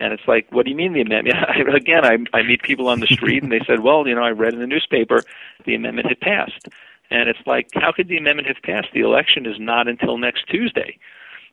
And 0.00 0.12
it's 0.12 0.22
like, 0.28 0.46
what 0.52 0.64
do 0.64 0.70
you 0.70 0.76
mean 0.76 0.92
the 0.92 1.00
amendment? 1.00 1.36
Again, 1.74 2.04
I, 2.04 2.18
I 2.32 2.42
meet 2.42 2.62
people 2.62 2.88
on 2.88 3.00
the 3.00 3.08
street 3.08 3.42
and 3.42 3.50
they 3.50 3.60
said, 3.66 3.80
well, 3.80 4.06
you 4.06 4.14
know, 4.14 4.22
I 4.22 4.30
read 4.30 4.54
in 4.54 4.60
the 4.60 4.66
newspaper 4.66 5.22
the 5.64 5.74
amendment 5.74 6.08
had 6.08 6.20
passed. 6.20 6.68
And 7.10 7.28
it's 7.28 7.44
like, 7.46 7.70
how 7.74 7.90
could 7.90 8.08
the 8.08 8.16
amendment 8.16 8.48
have 8.48 8.62
passed? 8.62 8.88
The 8.92 9.00
election 9.00 9.46
is 9.46 9.56
not 9.58 9.88
until 9.88 10.18
next 10.18 10.46
Tuesday. 10.48 10.98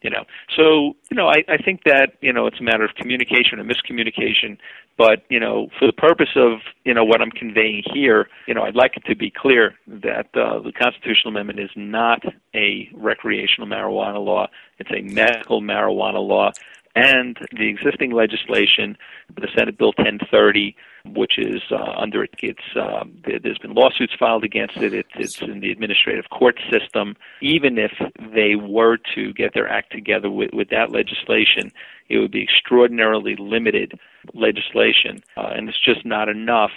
You 0.06 0.12
know, 0.12 0.26
so 0.56 0.96
you 1.10 1.18
know, 1.18 1.30
I, 1.30 1.44
I 1.48 1.58
think 1.58 1.82
that 1.86 2.12
you 2.22 2.32
know 2.32 2.46
it's 2.46 2.60
a 2.60 2.64
matter 2.64 2.86
of 2.86 2.94
communication 2.94 3.60
and 3.60 3.68
miscommunication. 3.68 4.56
But 5.00 5.24
you 5.30 5.40
know, 5.40 5.70
for 5.80 5.88
the 5.88 5.94
purpose 5.94 6.30
of 6.36 6.60
you 6.84 6.94
know 6.94 7.04
what 7.04 7.24
I'm 7.24 7.32
conveying 7.32 7.82
here, 7.92 8.30
you 8.48 8.54
know, 8.54 8.62
I'd 8.62 8.76
like 8.76 8.98
it 8.98 9.04
to 9.10 9.16
be 9.16 9.32
clear 9.32 9.74
that 9.88 10.28
uh, 10.36 10.60
the 10.60 10.72
constitutional 10.72 11.34
amendment 11.34 11.60
is 11.60 11.72
not 11.76 12.22
a 12.54 12.88
recreational 12.94 13.68
marijuana 13.68 14.24
law; 14.24 14.46
it's 14.78 14.92
a 14.92 15.02
medical 15.02 15.60
marijuana 15.60 16.22
law 16.26 16.52
and 16.96 17.38
the 17.52 17.68
existing 17.68 18.12
legislation, 18.12 18.98
the 19.36 19.50
Senate 19.56 19.78
Bill 19.78 19.94
1030, 19.98 20.76
which 21.14 21.38
is 21.38 21.62
uh, 21.70 21.92
under 21.98 22.24
it, 22.24 22.32
it's 22.42 22.76
uh, 22.76 23.04
there's 23.44 23.58
been 23.58 23.74
lawsuits 23.74 24.14
filed 24.18 24.46
against 24.46 24.78
it. 24.78 24.94
it. 24.94 25.06
It's 25.16 25.42
in 25.42 25.60
the 25.60 25.72
administrative 25.72 26.30
court 26.30 26.58
system. 26.72 27.18
Even 27.42 27.78
if 27.78 27.92
they 28.34 28.56
were 28.56 28.98
to 29.14 29.34
get 29.34 29.54
their 29.54 29.68
act 29.68 29.92
together 29.92 30.32
with, 30.32 30.52
with 30.54 30.70
that 30.70 30.92
legislation, 30.92 31.72
it 32.08 32.18
would 32.18 32.32
be 32.32 32.44
extraordinarily 32.44 33.36
limited 33.38 34.00
legislation, 34.34 35.22
uh, 35.36 35.52
and 35.54 35.68
it's 35.68 35.84
just 35.84 36.06
not 36.06 36.30
enough. 36.30 36.72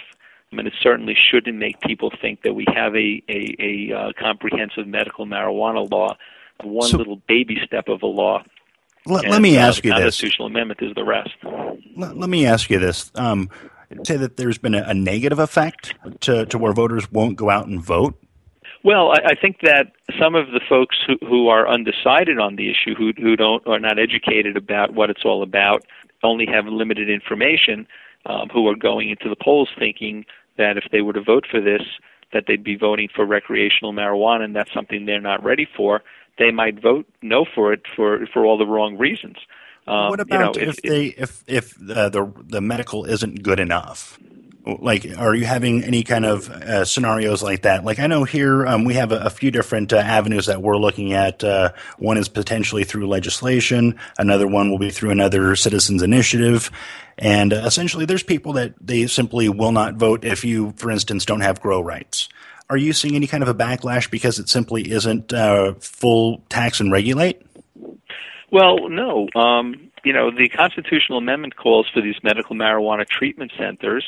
I 0.51 0.55
mean, 0.55 0.67
it 0.67 0.73
certainly 0.81 1.15
shouldn't 1.15 1.57
make 1.57 1.79
people 1.79 2.11
think 2.21 2.41
that 2.41 2.55
we 2.55 2.65
have 2.75 2.93
a 2.93 3.23
a, 3.29 3.55
a 3.59 3.97
uh, 3.97 4.11
comprehensive 4.19 4.85
medical 4.85 5.25
marijuana 5.25 5.89
law, 5.89 6.17
one 6.61 6.89
so, 6.89 6.97
little 6.97 7.21
baby 7.27 7.57
step 7.65 7.87
of 7.87 8.01
a 8.03 8.07
law 8.07 8.43
let, 9.05 9.27
let 9.27 9.41
me 9.41 9.57
uh, 9.57 9.67
ask 9.67 9.83
you 9.83 9.91
this. 9.91 10.03
Constitutional 10.03 10.47
amendment 10.47 10.81
is 10.81 10.93
the 10.95 11.03
rest. 11.03 11.31
Let, 11.95 12.17
let, 12.17 12.29
me 12.29 12.45
ask 12.45 12.69
you 12.69 12.79
this. 12.79 13.11
Um, 13.15 13.49
say 14.03 14.17
that 14.17 14.37
there's 14.37 14.57
been 14.57 14.75
a, 14.75 14.83
a 14.83 14.93
negative 14.93 15.39
effect 15.39 15.93
to, 16.21 16.45
to 16.45 16.57
where 16.57 16.73
voters 16.73 17.11
won't 17.11 17.35
go 17.35 17.49
out 17.49 17.67
and 17.67 17.81
vote? 17.81 18.15
Well, 18.83 19.11
I, 19.11 19.31
I 19.31 19.35
think 19.35 19.57
that 19.63 19.91
some 20.19 20.35
of 20.35 20.51
the 20.51 20.61
folks 20.67 20.97
who, 21.05 21.17
who 21.25 21.47
are 21.49 21.67
undecided 21.67 22.39
on 22.39 22.55
the 22.55 22.69
issue, 22.69 22.95
who, 22.95 23.11
who 23.17 23.35
don't 23.35 23.65
are 23.67 23.79
not 23.79 23.99
educated 23.99 24.55
about 24.55 24.93
what 24.93 25.09
it's 25.09 25.25
all 25.25 25.43
about, 25.43 25.83
only 26.23 26.45
have 26.45 26.65
limited 26.65 27.09
information, 27.09 27.87
um, 28.25 28.49
who 28.49 28.67
are 28.67 28.75
going 28.75 29.09
into 29.09 29.29
the 29.29 29.35
polls 29.35 29.69
thinking 29.77 30.25
that 30.57 30.77
if 30.77 30.85
they 30.91 31.01
were 31.01 31.13
to 31.13 31.21
vote 31.21 31.45
for 31.49 31.61
this, 31.61 31.81
that 32.31 32.45
they'd 32.47 32.63
be 32.63 32.75
voting 32.75 33.09
for 33.13 33.25
recreational 33.25 33.93
marijuana, 33.93 34.43
and 34.43 34.55
that's 34.55 34.73
something 34.73 35.05
they're 35.05 35.21
not 35.21 35.43
ready 35.43 35.67
for. 35.75 36.03
They 36.39 36.51
might 36.51 36.81
vote 36.81 37.05
no 37.21 37.45
for 37.45 37.73
it 37.73 37.81
for 37.95 38.25
for 38.33 38.45
all 38.45 38.57
the 38.57 38.65
wrong 38.65 38.97
reasons. 38.97 39.37
Um, 39.85 40.09
what 40.09 40.19
about 40.19 40.55
you 40.55 40.61
know, 40.61 40.69
if, 40.69 40.77
if, 40.77 40.81
they 40.83 41.05
if 41.05 41.43
if 41.47 41.91
uh, 41.91 42.09
the 42.09 42.31
the 42.47 42.61
medical 42.61 43.05
isn't 43.05 43.43
good 43.43 43.59
enough? 43.59 44.17
Like, 44.65 45.07
are 45.17 45.33
you 45.33 45.45
having 45.45 45.83
any 45.83 46.03
kind 46.03 46.25
of 46.25 46.49
uh, 46.49 46.85
scenarios 46.85 47.41
like 47.41 47.63
that? 47.63 47.85
Like, 47.85 47.97
I 47.97 48.07
know 48.07 48.23
here 48.23 48.67
um, 48.67 48.83
we 48.83 48.93
have 48.95 49.11
a, 49.11 49.17
a 49.21 49.29
few 49.29 49.49
different 49.51 49.91
uh, 49.93 49.97
avenues 49.97 50.45
that 50.45 50.61
we're 50.61 50.77
looking 50.77 51.13
at. 51.13 51.43
Uh, 51.43 51.71
one 51.97 52.17
is 52.17 52.29
potentially 52.29 52.83
through 52.83 53.07
legislation. 53.07 53.97
Another 54.19 54.47
one 54.47 54.69
will 54.69 54.77
be 54.77 54.91
through 54.91 55.09
another 55.09 55.55
citizens 55.55 56.03
initiative. 56.03 56.69
And 57.17 57.53
uh, 57.53 57.63
essentially, 57.65 58.05
there's 58.05 58.21
people 58.21 58.53
that 58.53 58.73
they 58.79 59.07
simply 59.07 59.49
will 59.49 59.71
not 59.71 59.95
vote 59.95 60.23
if 60.23 60.43
you, 60.43 60.73
for 60.75 60.91
instance, 60.91 61.25
don't 61.25 61.41
have 61.41 61.61
grow 61.61 61.81
rights. 61.81 62.29
Are 62.69 62.77
you 62.77 62.93
seeing 62.93 63.15
any 63.15 63.25
kind 63.25 63.41
of 63.41 63.49
a 63.49 63.55
backlash 63.55 64.11
because 64.11 64.37
it 64.37 64.47
simply 64.47 64.91
isn't 64.91 65.33
uh, 65.33 65.73
full 65.79 66.43
tax 66.49 66.79
and 66.79 66.91
regulate? 66.91 67.41
Well, 68.51 68.89
no. 68.89 69.27
Um, 69.35 69.89
you 70.03 70.13
know, 70.13 70.29
the 70.31 70.49
constitutional 70.49 71.17
amendment 71.17 71.55
calls 71.55 71.87
for 71.91 72.01
these 72.01 72.15
medical 72.23 72.55
marijuana 72.55 73.07
treatment 73.07 73.51
centers, 73.57 74.05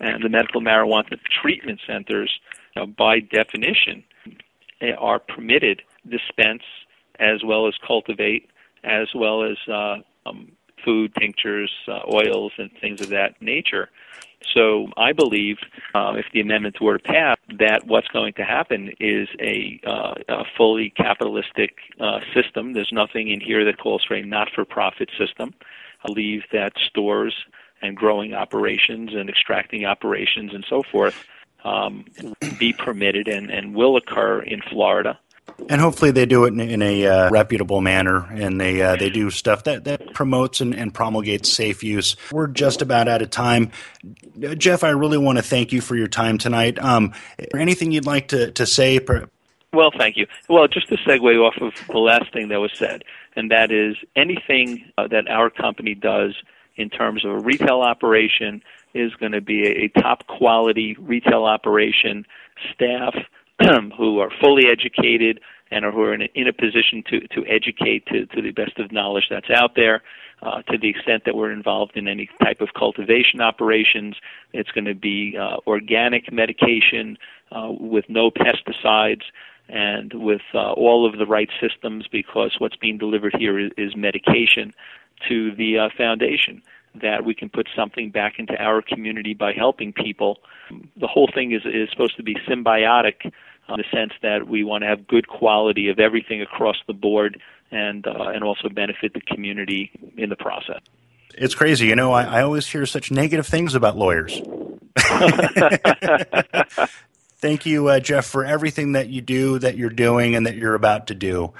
and 0.00 0.22
the 0.22 0.28
medical 0.28 0.60
marijuana 0.60 1.18
treatment 1.42 1.80
centers, 1.86 2.30
you 2.74 2.82
know, 2.82 2.86
by 2.86 3.20
definition, 3.20 4.04
are 4.98 5.18
permitted 5.18 5.82
dispense 6.08 6.62
as 7.18 7.42
well 7.44 7.66
as 7.66 7.74
cultivate, 7.86 8.50
as 8.82 9.08
well 9.14 9.42
as 9.44 9.56
uh, 9.68 9.96
um, 10.26 10.52
food, 10.84 11.14
tinctures, 11.18 11.70
uh, 11.88 12.00
oils, 12.12 12.52
and 12.58 12.70
things 12.80 13.00
of 13.00 13.08
that 13.08 13.40
nature. 13.40 13.88
So 14.52 14.88
I 14.96 15.12
believe, 15.12 15.58
uh, 15.94 16.14
if 16.16 16.26
the 16.32 16.40
amendments 16.40 16.80
were 16.80 16.98
to 16.98 17.02
pass, 17.02 17.36
that 17.58 17.86
what's 17.86 18.08
going 18.08 18.34
to 18.34 18.44
happen 18.44 18.92
is 19.00 19.28
a, 19.40 19.80
uh, 19.86 20.14
a 20.28 20.44
fully 20.56 20.90
capitalistic 20.90 21.76
uh, 22.00 22.20
system. 22.34 22.72
There's 22.72 22.92
nothing 22.92 23.28
in 23.28 23.40
here 23.40 23.64
that 23.64 23.78
calls 23.78 24.04
for 24.04 24.14
a 24.14 24.22
not-for-profit 24.22 25.10
system. 25.18 25.54
I 26.02 26.06
believe 26.06 26.42
that 26.52 26.72
stores 26.78 27.34
and 27.82 27.96
growing 27.96 28.34
operations 28.34 29.10
and 29.14 29.28
extracting 29.28 29.84
operations 29.84 30.54
and 30.54 30.64
so 30.68 30.82
forth 30.82 31.26
um, 31.64 32.04
be 32.58 32.72
permitted 32.72 33.28
and, 33.28 33.50
and 33.50 33.74
will 33.74 33.96
occur 33.96 34.42
in 34.42 34.60
Florida. 34.60 35.18
And 35.68 35.80
hopefully 35.80 36.10
they 36.10 36.26
do 36.26 36.44
it 36.44 36.48
in, 36.48 36.60
in 36.60 36.82
a 36.82 37.06
uh, 37.06 37.30
reputable 37.30 37.80
manner, 37.80 38.26
and 38.32 38.60
they 38.60 38.82
uh, 38.82 38.96
they 38.96 39.10
do 39.10 39.30
stuff 39.30 39.64
that, 39.64 39.84
that 39.84 40.12
promotes 40.12 40.60
and, 40.60 40.74
and, 40.74 40.92
promulgates 40.92 41.50
safe 41.50 41.82
use. 41.82 42.16
We're 42.30 42.48
just 42.48 42.82
about 42.82 43.08
out 43.08 43.22
of 43.22 43.30
time. 43.30 43.70
Jeff, 44.58 44.84
I 44.84 44.90
really 44.90 45.18
want 45.18 45.38
to 45.38 45.42
thank 45.42 45.72
you 45.72 45.80
for 45.80 45.96
your 45.96 46.08
time 46.08 46.38
tonight. 46.38 46.78
Um, 46.78 47.12
anything 47.56 47.92
you'd 47.92 48.06
like 48.06 48.28
to, 48.28 48.50
to 48.52 48.66
say? 48.66 49.00
Well, 49.72 49.90
thank 49.96 50.16
you. 50.16 50.26
Well, 50.48 50.68
just 50.68 50.88
to 50.88 50.96
segue 50.96 51.40
off 51.40 51.54
of 51.60 51.72
the 51.88 51.98
last 51.98 52.32
thing 52.32 52.48
that 52.48 52.60
was 52.60 52.72
said, 52.74 53.02
and 53.34 53.50
that 53.50 53.72
is 53.72 53.96
anything 54.14 54.84
uh, 54.98 55.08
that 55.08 55.28
our 55.28 55.50
company 55.50 55.94
does 55.94 56.34
in 56.76 56.90
terms 56.90 57.24
of 57.24 57.30
a 57.30 57.38
retail 57.38 57.80
operation 57.80 58.62
is 58.94 59.14
going 59.14 59.32
to 59.32 59.40
be 59.40 59.66
a, 59.66 59.84
a 59.84 59.88
top 60.00 60.26
quality 60.26 60.96
retail 60.98 61.44
operation, 61.44 62.26
staff 62.72 63.14
who 63.96 64.20
are 64.20 64.30
fully 64.40 64.64
educated 64.70 65.40
and 65.74 65.84
who 65.92 66.00
are 66.02 66.14
in 66.14 66.22
a, 66.22 66.28
in 66.34 66.46
a 66.46 66.52
position 66.52 67.02
to, 67.10 67.20
to 67.28 67.44
educate 67.46 68.06
to, 68.06 68.26
to 68.26 68.40
the 68.40 68.52
best 68.52 68.78
of 68.78 68.92
knowledge 68.92 69.24
that's 69.28 69.50
out 69.50 69.74
there. 69.74 70.02
Uh, 70.42 70.62
to 70.62 70.76
the 70.76 70.88
extent 70.88 71.22
that 71.24 71.34
we're 71.34 71.50
involved 71.50 71.96
in 71.96 72.06
any 72.06 72.28
type 72.42 72.60
of 72.60 72.68
cultivation 72.78 73.40
operations, 73.40 74.14
it's 74.52 74.70
going 74.72 74.84
to 74.84 74.94
be 74.94 75.36
uh, 75.40 75.56
organic 75.66 76.30
medication 76.30 77.16
uh, 77.50 77.70
with 77.70 78.04
no 78.08 78.30
pesticides 78.30 79.22
and 79.68 80.12
with 80.12 80.42
uh, 80.52 80.72
all 80.72 81.08
of 81.08 81.18
the 81.18 81.26
right 81.26 81.48
systems 81.60 82.06
because 82.10 82.56
what's 82.58 82.76
being 82.76 82.98
delivered 82.98 83.34
here 83.38 83.58
is, 83.58 83.70
is 83.78 83.96
medication 83.96 84.74
to 85.28 85.54
the 85.54 85.78
uh, 85.78 85.88
foundation 85.96 86.62
that 87.00 87.24
we 87.24 87.34
can 87.34 87.48
put 87.48 87.68
something 87.74 88.10
back 88.10 88.34
into 88.38 88.54
our 88.62 88.82
community 88.82 89.34
by 89.34 89.52
helping 89.52 89.92
people. 89.92 90.38
The 90.96 91.08
whole 91.08 91.28
thing 91.34 91.52
is, 91.52 91.62
is 91.64 91.88
supposed 91.90 92.16
to 92.18 92.22
be 92.22 92.36
symbiotic 92.48 93.32
in 93.68 93.76
the 93.76 93.84
sense 93.92 94.12
that 94.22 94.48
we 94.48 94.64
want 94.64 94.82
to 94.82 94.88
have 94.88 95.06
good 95.06 95.28
quality 95.28 95.88
of 95.88 95.98
everything 95.98 96.42
across 96.42 96.76
the 96.86 96.92
board 96.92 97.40
and, 97.70 98.06
uh, 98.06 98.28
and 98.28 98.44
also 98.44 98.68
benefit 98.68 99.14
the 99.14 99.20
community 99.20 99.90
in 100.16 100.28
the 100.28 100.36
process. 100.36 100.80
It's 101.36 101.54
crazy. 101.54 101.86
You 101.86 101.96
know, 101.96 102.12
I, 102.12 102.22
I 102.24 102.42
always 102.42 102.66
hear 102.66 102.86
such 102.86 103.10
negative 103.10 103.46
things 103.46 103.74
about 103.74 103.96
lawyers. 103.96 104.40
Thank 107.44 107.66
you, 107.66 107.88
uh, 107.88 108.00
Jeff, 108.00 108.24
for 108.24 108.44
everything 108.44 108.92
that 108.92 109.08
you 109.08 109.20
do, 109.20 109.58
that 109.58 109.76
you're 109.76 109.90
doing, 109.90 110.34
and 110.34 110.46
that 110.46 110.54
you're 110.56 110.74
about 110.74 111.08
to 111.08 111.14
do. 111.14 111.52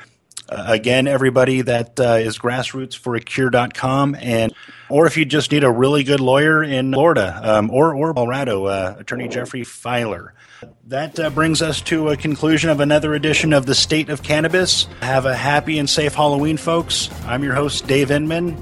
Uh, 0.49 0.65
again, 0.69 1.07
everybody, 1.07 1.63
that 1.63 1.99
uh, 1.99 2.15
is 2.15 2.39
grassrootsforacure.com. 2.39 4.17
And, 4.21 4.55
or 4.91 5.07
if 5.07 5.17
you 5.17 5.25
just 5.25 5.51
need 5.53 5.65
a 5.65 5.71
really 5.71 6.05
good 6.05 6.21
lawyer 6.21 6.63
in 6.63 6.93
Florida 6.93 7.41
um, 7.43 7.71
or, 7.71 7.95
or 7.95 8.13
Colorado, 8.13 8.67
uh, 8.67 8.97
Attorney 8.99 9.29
Jeffrey 9.29 9.65
Filer. 9.65 10.35
That 10.87 11.19
uh, 11.19 11.31
brings 11.31 11.63
us 11.63 11.81
to 11.83 12.11
a 12.11 12.17
conclusion 12.17 12.71
of 12.71 12.81
another 12.81 13.15
edition 13.15 13.53
of 13.53 13.67
The 13.67 13.75
State 13.75 14.09
of 14.09 14.23
Cannabis. 14.23 14.85
Have 15.01 15.27
a 15.27 15.35
happy 15.35 15.79
and 15.79 15.89
safe 15.89 16.15
Halloween, 16.15 16.57
folks. 16.57 17.11
I'm 17.25 17.43
your 17.43 17.55
host, 17.55 17.87
Dave 17.87 18.11
Inman. 18.11 18.57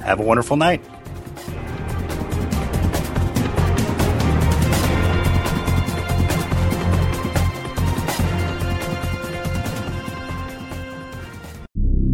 Have 0.00 0.20
a 0.20 0.24
wonderful 0.24 0.56
night. 0.56 0.84